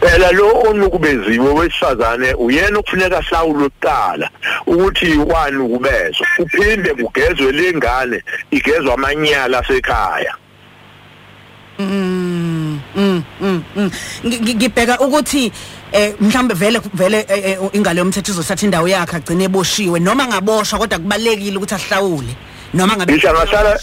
Phela 0.00 0.32
lo 0.32 0.60
onukubeziwe 0.68 1.50
wesifazane 1.52 2.34
uyena 2.34 2.78
okufuneka 2.78 3.18
ahlawule 3.18 3.68
kuqala 3.68 4.30
ukuthi 4.66 5.18
wani 5.18 5.56
ukubezwa? 5.56 6.26
Uphinde 6.38 6.94
kugezwe 6.94 7.52
lengane 7.52 8.22
igezwe 8.50 8.92
amanyala 8.92 9.58
asekhaya. 9.58 10.34
Mm, 11.78 12.80
mm, 12.96 13.22
mm, 13.40 13.62
mm. 13.76 13.90
Ngi- 14.24 14.40
ngi- 14.40 14.54
ngibheka 14.54 14.98
ukuthi 15.00 15.52
eh 15.92 16.14
mhlambe 16.20 16.54
vele 16.54 16.80
vele 16.94 17.26
eh, 17.28 17.44
eh, 17.44 17.58
ingalo 17.72 17.98
yomthetho 17.98 18.32
izothatha 18.32 18.64
indawo 18.66 18.88
yakhe 18.88 19.16
agcine 19.16 19.44
eboshiwe 19.44 20.00
noma 20.00 20.26
ngaboshwa 20.26 20.78
kodwa 20.78 20.98
kubalekile 20.98 21.56
ukuthi 21.56 21.74
ahlawule 21.74 22.32
noma 22.74 22.96
ngabe 22.96 23.12
ngisho 23.12 23.28
angahlala 23.30 23.78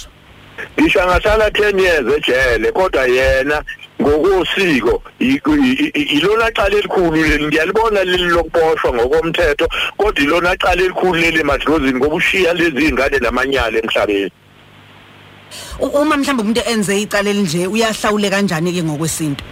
ngisho 0.80 1.02
angahlala 1.02 1.50
10 1.50 1.80
years 1.80 2.08
ejele 2.18 2.72
kodwa 2.72 3.06
yena 3.08 3.64
ngokosiko 4.04 5.02
ilona 6.16 6.52
qala 6.52 6.76
elikhulu 6.78 7.24
leli. 7.24 7.48
Ngiyalibona 7.48 8.04
leli 8.04 8.28
lokuboshwa 8.36 8.94
ngokomthetho 8.94 9.68
kodwa 9.98 10.24
ilona 10.24 10.56
qala 10.58 10.82
elikhulu 10.84 11.20
leli 11.22 11.44
madlozini 11.44 11.94
ngoba 12.00 12.16
ushiya 12.16 12.54
lezi 12.54 12.86
ingane 12.86 13.18
namanyala 13.20 13.80
emhlabeni. 13.80 14.32
Uma 15.80 16.18
mhlambe 16.18 16.42
umuntu 16.44 16.62
enze 16.66 17.02
icala 17.02 17.30
elinje 17.30 17.68
uyahlawule 17.68 18.30
kanjani 18.30 18.74
ke 18.74 18.84
ngokwesintu? 18.84 19.44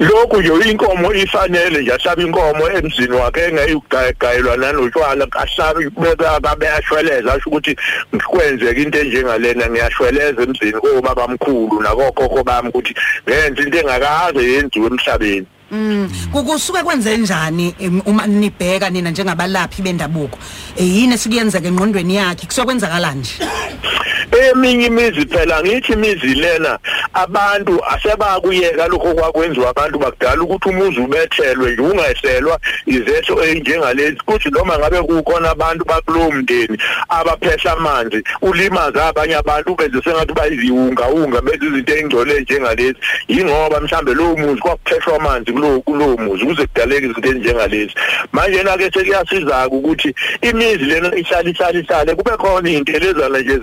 Lokhu 0.00 0.42
nje 0.42 0.70
inkomo 0.70 1.14
ifanele 1.14 1.82
nje 1.82 1.92
ahlaba 1.92 2.22
inkomo 2.22 2.70
emzini 2.70 3.14
wakhe 3.16 3.40
engayigayelwa 3.48 4.56
nanotshwala 4.56 5.26
ahlabe 5.32 5.90
beka 5.90 6.40
babe 6.40 6.68
ashweleza 6.68 7.34
asho 7.34 7.50
ukuthi 7.50 7.76
ngikwenzeka 8.14 8.80
into 8.80 8.98
enjengalena 8.98 9.70
ngiyashweleza 9.70 10.42
emzini 10.42 10.72
kobaba 10.72 11.14
bamkhulu 11.14 11.82
nakokhokho 11.82 12.44
bami 12.44 12.68
ukuthi 12.68 12.94
ngenze 13.28 13.62
into 13.62 13.78
engakaze 13.78 14.42
yenziwe 14.52 14.86
emhlabeni. 14.86 15.46
Mm. 15.70 16.10
Kukusuke 16.32 16.82
kwenze 16.82 17.16
njani 17.16 17.74
uma 18.06 18.26
nibheka 18.26 18.90
nina 18.90 19.10
njengabalaphi 19.10 19.82
bendabuko? 19.82 20.38
Eh, 20.76 20.96
yini 20.96 21.14
esikuyenzeka 21.14 21.68
engqondweni 21.68 22.16
yakhe? 22.16 22.46
Kusuke 22.46 22.66
kwenzakala 22.66 23.12
nje? 23.14 23.32
eminye 24.50 24.86
imizi 24.86 25.26
phela 25.26 25.62
ngithi 25.62 25.92
imizi 25.92 26.34
lena 26.34 26.78
abantu 27.12 27.84
asebakuyeka 27.84 28.86
lokho 28.86 29.14
kwakwenziwa 29.14 29.70
abantu 29.70 29.98
bakudala 29.98 30.42
ukuthi 30.42 30.68
umuzi 30.68 31.00
ubethelwe 31.00 31.70
nje 31.70 31.82
ungehlelwa 31.82 32.60
izetho 32.86 33.44
enjengalezi. 33.44 34.16
Kuthi 34.26 34.50
noma 34.50 34.78
ngabe 34.78 35.02
kukhona 35.02 35.50
abantu 35.50 35.84
bakulowo 35.84 36.30
mndeni 36.32 36.78
abaphehla 37.08 37.72
amanzi 37.72 38.24
ulimaza 38.42 39.06
abanye 39.06 39.34
abantu 39.34 39.74
benze 39.74 40.02
sengathi 40.02 40.32
bayiziwunga 40.32 41.08
unga 41.08 41.40
benze 41.40 41.66
izinto 41.66 41.96
engcole 41.96 42.40
njengalezi. 42.40 42.98
Yingoba 43.28 43.80
mhlambe 43.80 44.14
lowo 44.14 44.36
muzi 44.36 44.60
kwakuphehla 44.60 45.16
amanzi 45.16 45.52
kulowo 45.52 45.80
kulowo 45.80 46.16
muzi 46.16 46.44
ukuze 46.44 46.66
kudaleke 46.66 47.06
izinto 47.06 47.28
ezinjengalezi. 47.28 47.94
Manje 48.32 48.62
na 48.62 48.76
ke 48.76 48.90
sekuyasiza 48.90 49.68
ukuthi 49.68 50.14
imizi 50.42 50.84
lena 50.84 51.16
ihlala 51.16 51.50
ihlala 51.50 51.78
ihlale. 51.78 52.14
Kube 52.14 52.30
khona 52.30 52.70
intelezana 52.70 53.38
nje 53.38 53.58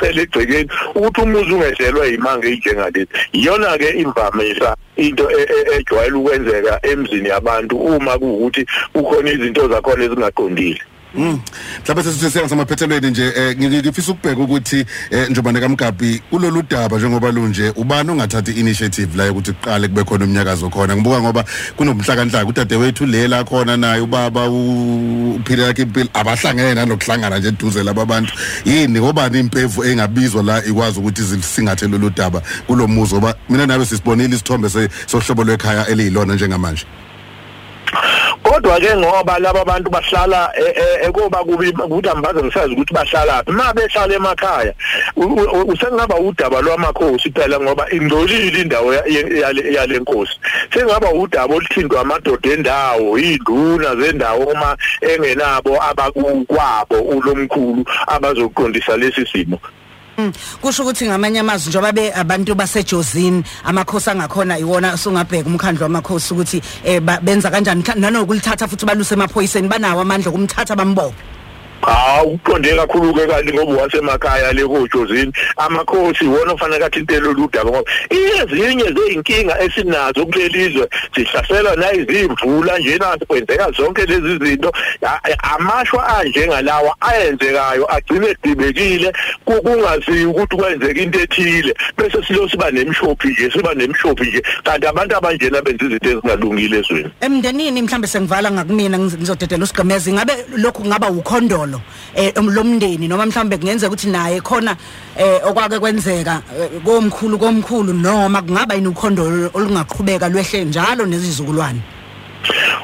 zenezokuchela 0.00 0.22
egcekeni 0.22 0.68
ukuthi 0.94 1.20
umuzi 1.20 1.52
ungehlelwa 1.52 2.06
imanga 2.06 2.48
enjengalezi 2.48 3.08
iyona 3.32 3.78
ke 3.78 3.88
imvamisa 3.90 4.76
into 4.96 5.30
e- 5.30 5.48
e- 5.56 5.76
ejwayele 5.76 6.16
ukwenzeka 6.16 6.80
emzini 6.82 7.28
yabantu 7.28 7.76
uma 7.76 8.18
kuwukuthi 8.18 8.66
kukhona 8.92 9.30
izinto 9.30 9.68
zakhona 9.68 10.04
ezingaqondile. 10.04 10.82
Mhlawumbe 11.14 12.02
sesithi 12.02 12.30
siyangasamaphethelweni 12.30 13.10
nje 13.10 13.32
eh, 13.36 13.56
ngi- 13.58 13.68
ngifisa 13.82 14.12
ukubheka 14.12 14.40
ukuthi 14.42 14.84
eh, 15.10 15.30
njengoba 15.30 15.60
kaMgabi 15.60 16.22
kulolu 16.30 16.62
daba 16.62 16.96
njengoba 16.98 17.30
lunje 17.32 17.72
ubani 17.76 18.10
ongathatha 18.10 18.52
initiative 18.52 19.16
la 19.16 19.30
ukuthi 19.30 19.52
kuqale 19.52 19.88
kube 19.88 20.04
khona 20.04 20.24
umnyakazo 20.24 20.70
khona? 20.70 20.96
Ngibuka 20.96 21.20
ngoba 21.20 21.44
kunomhlakanhlaka 21.76 22.46
udadewethu 22.46 23.06
lela 23.06 23.44
khona 23.44 23.76
naye 23.76 24.00
ubaba 24.00 24.48
u- 24.48 25.34
uphile 25.34 25.62
yakhe 25.62 25.82
impilo 25.82 26.08
abahlangene 26.14 26.74
nanokuhlangana 26.74 27.38
nje 27.38 27.48
eduze 27.48 27.82
laba 27.82 28.04
bantu. 28.06 28.32
Yini 28.64 29.00
ngobani 29.00 29.38
impevu 29.40 29.84
engabizwa 29.84 30.42
la 30.42 30.64
ikwazi 30.64 30.98
ukuthi 31.00 31.22
zilisingathe 31.22 31.88
lolu 31.88 32.10
daba 32.10 32.42
kulomuzi 32.66 33.14
ngoba 33.14 33.34
mina 33.48 33.66
nawe 33.66 33.86
sisibonile 33.86 34.34
isithombe 34.34 34.68
sohlobo 35.06 35.44
lwekhaya 35.44 35.86
eliyilona 35.86 36.34
njengamanje. 36.34 36.86
Kodwa 38.50 38.80
ke 38.80 38.96
ngoba 38.96 39.38
laba 39.38 39.64
bantu 39.64 39.90
bahlala 39.90 40.50
e- 40.58 40.74
e- 40.82 41.06
ekoba 41.06 41.44
kubi 41.44 41.70
ukuthi 41.70 42.08
ambaze 42.08 42.42
ngisazi 42.42 42.72
ukuthi 42.74 42.94
bahlala 42.94 43.44
phi. 43.44 43.50
Uma 43.50 43.72
behlala 43.72 44.14
emakhaya 44.14 44.74
usengaba 45.66 46.16
udaba 46.18 46.60
lwamakhosi 46.60 47.30
phela 47.30 47.60
ngoba 47.60 47.86
ingcolile 47.92 48.60
indawo 48.60 48.94
yale 49.74 49.98
nkosi. 49.98 50.34
Sengaba 50.74 51.12
udaba 51.12 51.54
oluthindwa 51.54 52.00
amadoda 52.00 52.50
endawo 52.50 53.18
induna 53.18 53.96
zendawo 53.96 54.44
uma 54.44 54.76
engenabo 55.00 55.82
abakukwabo 55.82 56.98
ulomkhulu 57.00 57.84
abazoqondisa 58.06 58.96
lesi 58.96 59.26
simo. 59.26 59.60
Kusho 60.62 60.82
ukuthi 60.82 61.04
ngamanye 61.08 61.40
amazwi 61.40 61.68
njengoba 61.70 61.92
be 61.92 62.04
abantu 62.14 62.54
basejozini 62.54 63.42
amakhosi 63.64 64.10
angakhona 64.10 64.58
iwona 64.58 64.96
sungabheka 64.96 65.48
umkhandlo 65.50 65.82
wamakhosi 65.86 66.34
ukuthi 66.34 66.58
eh, 66.84 67.00
ba- 67.00 67.20
benza 67.22 67.50
kanjani 67.50 67.82
Mhla- 67.82 67.98
nanokulithatha 68.00 68.68
futhi 68.68 68.86
baluse 68.86 69.14
emaphoyiseni 69.14 69.68
banawo 69.68 70.00
amandla 70.00 70.28
okumthatha 70.30 70.76
bambophe. 70.76 71.14
Hawu 71.82 72.32
uqonde 72.34 72.76
kakhulu 72.76 73.14
ke 73.14 73.26
kanti 73.26 73.52
ngoba 73.52 73.82
wasemakhaya 73.82 74.52
le 74.52 74.62
kojozini 74.66 75.32
amakhosi 75.56 76.24
wona 76.24 76.52
ofanele 76.52 76.84
athintele 76.84 77.32
ludaba 77.32 77.70
ngoba 77.70 77.90
ezinye 78.10 78.84
zeyinkinga 78.92 79.60
esinazo 79.62 80.26
kulelizwe 80.26 80.88
sihlasela 81.14 81.76
nayizimvula 81.76 82.78
njena 82.78 83.16
kwenzeka 83.28 83.70
zonke 83.70 84.06
lezi 84.06 84.38
zinto. 84.44 84.72
Amashwa 85.42 86.06
anjengalawa 86.18 86.96
ayenzekayo 87.00 87.86
agcine 87.94 88.26
edibekile 88.44 89.12
ku- 89.44 89.62
kungazi 89.62 90.24
ukuthi 90.24 90.56
kwenzeka 90.56 91.00
into 91.00 91.20
ethile. 91.20 91.74
Bese 91.98 92.18
silo 92.26 92.48
siba 92.48 92.70
nemshophi 92.70 93.28
nje 93.28 93.50
siba 93.50 93.74
nemshophi 93.74 94.24
nje. 94.30 94.42
Kanti 94.64 94.86
abantu 94.86 95.16
abanjena 95.16 95.62
benza 95.62 95.84
izinto 95.84 96.08
ezingalungile 96.10 96.78
ezweni. 96.78 97.10
Emndenini 97.20 97.82
mhlambe 97.82 98.06
sengivala 98.06 98.50
ngakumina 98.50 98.98
ngiz- 98.98 99.16
ngizodedela 99.18 99.64
usigomeza 99.64 100.12
ngabe 100.12 100.32
lokhu 100.56 100.82
kungaba 100.82 101.10
ukhondolo? 101.10 101.69
Eh 102.14 102.32
um, 102.36 102.50
lomndeni 102.50 103.08
noma 103.08 103.26
mhlambe 103.26 103.56
kungenzeka 103.56 103.92
ukuthi 103.92 104.08
naye 104.08 104.40
khona 104.40 104.76
eh 105.18 105.40
okwake 105.44 105.78
kwenzeka 105.78 106.42
eh, 106.58 106.80
komkhulu 106.84 107.38
komkhulu 107.38 107.92
noma 107.92 108.42
kungaba 108.42 108.74
yini 108.74 108.88
ukhondolo 108.88 109.50
olungaqhubeka 109.54 110.28
lwehle 110.28 110.64
njalo 110.64 111.06
nezizukulwane? 111.06 111.80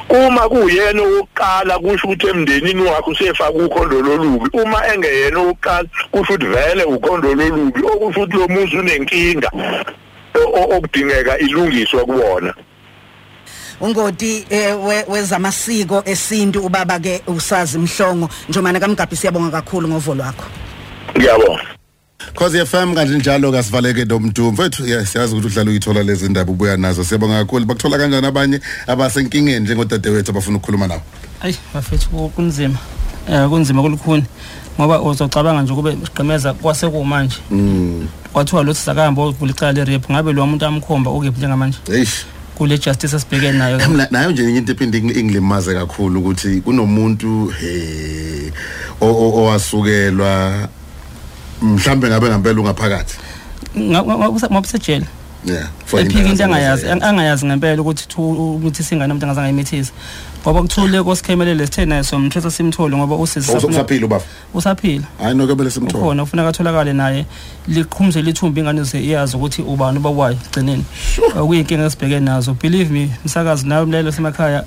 Uma 0.09 0.49
kuyena 0.49 1.01
oqala 1.01 1.79
kusho 1.79 2.07
ukuthi 2.07 2.27
emndenini 2.27 2.81
wakhe 2.81 3.11
usefaka 3.11 3.51
ukhondo 3.51 4.01
lolubi 4.01 4.49
uma 4.53 4.87
engeyena 4.87 5.39
oqala 5.39 5.89
kusho 6.11 6.33
ukuthi 6.33 6.45
vele 6.45 6.83
ukhondo 6.83 7.35
lolubi 7.35 7.81
okusho 7.83 8.21
ukuthi 8.21 8.37
lo 8.37 8.47
muzi 8.47 8.77
unenkinga 8.77 9.51
okudingeka 10.75 11.37
ilungiswe 11.39 12.05
kuwona. 12.05 12.53
Ungoti 13.81 14.45
eh, 14.49 14.75
we- 14.85 15.05
wezamasiko 15.07 16.03
esintu 16.05 16.65
ubaba 16.65 16.99
ke 16.99 17.21
usazi 17.27 17.77
mhlongo. 17.77 18.29
Njomana 18.49 18.79
kamgabhi 18.79 19.15
siyabonga 19.15 19.51
kakhulu 19.51 19.87
ngovo 19.87 20.15
lwakho 20.15 20.45
ngiyabonga. 21.17 21.63
Cause 22.35 22.65
FM 22.65 22.95
kanje 22.95 23.17
njalo 23.17 23.51
kasivaleke 23.51 24.05
nomntu 24.05 24.51
mfethu 24.51 24.85
yes 24.87 25.11
siyazi 25.11 25.35
ukuthi 25.35 25.47
uhlala 25.47 25.69
uyithola 25.71 26.03
lezi 26.03 26.29
ndaba 26.29 26.51
ubuya 26.51 26.77
nazo. 26.77 27.03
Siyabonga 27.03 27.39
kakhulu. 27.45 27.65
Bakuthola 27.65 27.97
kanjani 27.97 28.27
abanye 28.27 28.59
abasenkingeni 28.87 29.59
njengodadewethu 29.59 30.31
abafuna 30.31 30.57
ukukhuluma 30.57 30.87
nawe 30.87 31.01
ayi 31.41 31.55
bafethu 31.73 32.09
ku- 32.09 32.29
kunzima. 32.35 32.77
Eh 33.29 33.47
kunzima 33.49 33.81
kulukhuni. 33.81 34.23
Ngoba 34.79 35.01
uzocabanga 35.01 35.61
nje 35.61 35.73
kube 35.73 35.91
sigqemeza 36.05 36.53
kwasekumanje. 36.53 37.35
Mm 37.51 38.07
kwathiwa 38.33 38.63
lo 38.63 38.73
sizakambo 38.73 39.29
uvula 39.29 39.51
icala 39.51 39.71
le 39.71 39.85
rape 39.85 40.13
ngabe 40.13 40.33
lo 40.33 40.45
muntu 40.45 40.65
amkhomba 40.65 41.11
ukephi 41.11 41.37
njengamanje 41.37 41.77
eish. 41.91 42.25
Kule 42.57 42.77
justice 42.77 43.15
esibhekene 43.15 43.57
nayo. 43.57 43.77
Nayo 44.11 44.31
nje 44.31 44.57
into 44.57 44.71
ephinde 44.71 44.97
ingilimaze 44.97 45.73
kakhulu 45.73 46.19
ukuthi 46.19 46.61
kunomuntu 46.61 47.47
he 47.59 48.51
o- 49.01 49.33
owasukelwa 49.39 50.67
mhlambe 51.61 52.07
ngabe 52.09 52.29
ngempela 52.29 52.59
ungaphakathi. 52.61 53.17
Ngobusejele 53.75 55.05
yeah 55.45 55.67
for 55.85 55.99
into 56.01 56.43
angayazi 56.43 56.89
angayazi 56.89 57.45
ngempela 57.45 57.81
ukuthi 57.81 58.05
ukuthi 58.17 58.83
singane 58.83 59.13
umuntu 59.13 59.25
angazange 59.25 59.45
ayimithise 59.47 59.91
ngoba 60.47 60.61
kuthule 60.61 61.03
kosikhemelele 61.03 61.65
sithe 61.67 61.85
naye 61.85 62.03
somthetho 62.03 62.49
simthole 62.51 62.95
ngoba 62.97 63.15
usisi 63.15 63.51
Usa- 63.51 63.67
usaphila 63.67 64.05
ubaba? 64.05 64.23
Usaphila. 64.53 65.03
Hayi 65.21 65.35
nokebele 65.35 65.69
simthola 65.71 65.99
ukhona 66.03 66.23
ufuna 66.23 66.47
atholakale 66.47 66.93
naye 66.93 67.25
liqhumze 67.67 68.21
lithumba 68.21 68.59
ingane 68.61 68.83
ze 68.83 68.99
iyazi 69.03 69.35
ukuthi 69.35 69.61
ubani 69.61 69.97
obakwayo 69.97 70.37
gcineni 70.51 70.83
okuyinkinga 71.35 71.85
esibhekene 71.85 72.19
nazo. 72.25 72.53
Believe 72.61 72.89
me 72.93 73.09
msakazi 73.25 73.67
nawe 73.67 73.85
mlelo 73.85 74.11
semakhaya 74.11 74.63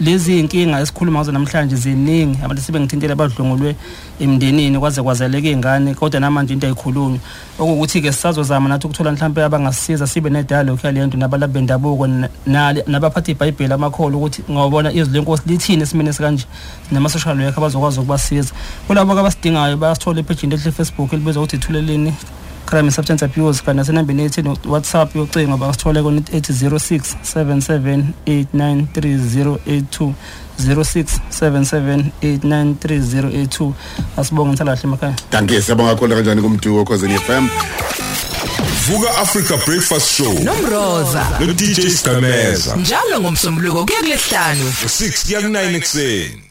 lezi 0.00 0.40
inkinga 0.40 0.80
esikhuluma 0.80 1.18
ngazo 1.18 1.32
namhlanje 1.32 1.76
ziningi. 1.76 2.38
Abantu 2.44 2.62
sebengithintele 2.62 3.12
abadlungulwe 3.12 3.76
emndenini 4.20 4.78
kwaze 4.78 5.02
kwazeleka 5.02 5.48
izingane 5.48 5.94
kodwa 5.94 6.20
namanje 6.20 6.52
into 6.54 6.66
ayikhulunywa. 6.66 7.18
Okuthi 7.58 8.00
ke 8.02 8.12
sisazozama 8.12 8.68
nathi 8.68 8.86
ukuthola 8.86 9.12
mhlawumbe 9.12 9.44
abangasisiza 9.44 10.06
sibe 10.06 10.30
nedialogue 10.30 10.80
yalento 10.84 11.16
nabalabi 11.18 11.52
bendabuko 11.52 12.06
n- 12.06 12.28
nale- 12.46 12.84
nabaphatha 12.86 13.32
iBhayibheli 13.32 13.72
amakholo 13.72 14.18
ukuthi 14.18 14.42
ngawubona 14.50 14.92
izwi 14.92 15.14
lenkosi 15.14 15.42
lithini 15.46 15.82
esimene 15.82 16.10
esikanje? 16.10 16.46
Nama 16.90 17.08
social 17.08 17.38
worker 17.38 17.58
abazokwazi 17.58 18.00
ukubasiza. 18.00 18.54
Kulabo 18.86 19.12
abasidingayo 19.12 19.76
bayasithola 19.76 20.20
epage 20.20 20.46
ehle 20.46 20.72
Facebook 20.72 21.12
elibizwa 21.12 21.42
ukuthi 21.42 21.56
ithuleleni 21.56 22.14
crime 22.66 22.86
and 22.86 22.92
substance 22.94 23.24
abuse 23.24 23.62
kanti 23.62 23.76
nasenambeni 23.76 24.22
ethi 24.24 24.42
no- 24.42 24.56
whatsapp 24.64 25.16
yocingo 25.16 25.56
bangasithole 25.56 26.02
kona 26.02 26.20
ethi 26.32 26.52
06 26.52 27.16
77 27.34 28.02
893082 28.26 30.12
06 30.58 31.20
77 31.30 32.04
893082 32.22 33.72
asibonge 34.16 34.50
ngisalahle 34.50 34.80
emakhaya. 34.84 35.14
Danke 35.32 35.62
siyabonga 35.62 35.90
kakhulu 35.94 36.14
kanjani 36.14 36.42
kumduko 36.42 36.84
cause 36.84 37.08
FM 37.18 37.48
Vuka 38.88 39.16
Africa 39.18 39.56
Breakfast 39.66 40.08
Show. 40.16 40.32
Nomroza. 40.44 41.26
No 41.40 41.52
DJ 41.52 41.88
Skameza 41.88 42.76
njalo 42.76 43.20
ngomsombuluko 43.20 43.84
kuya 43.86 43.98
kulesihlanu 44.00 44.64
u6 44.86 45.26
kuya 45.26 45.40
ku9 45.40 45.76
ekseni 45.76 46.42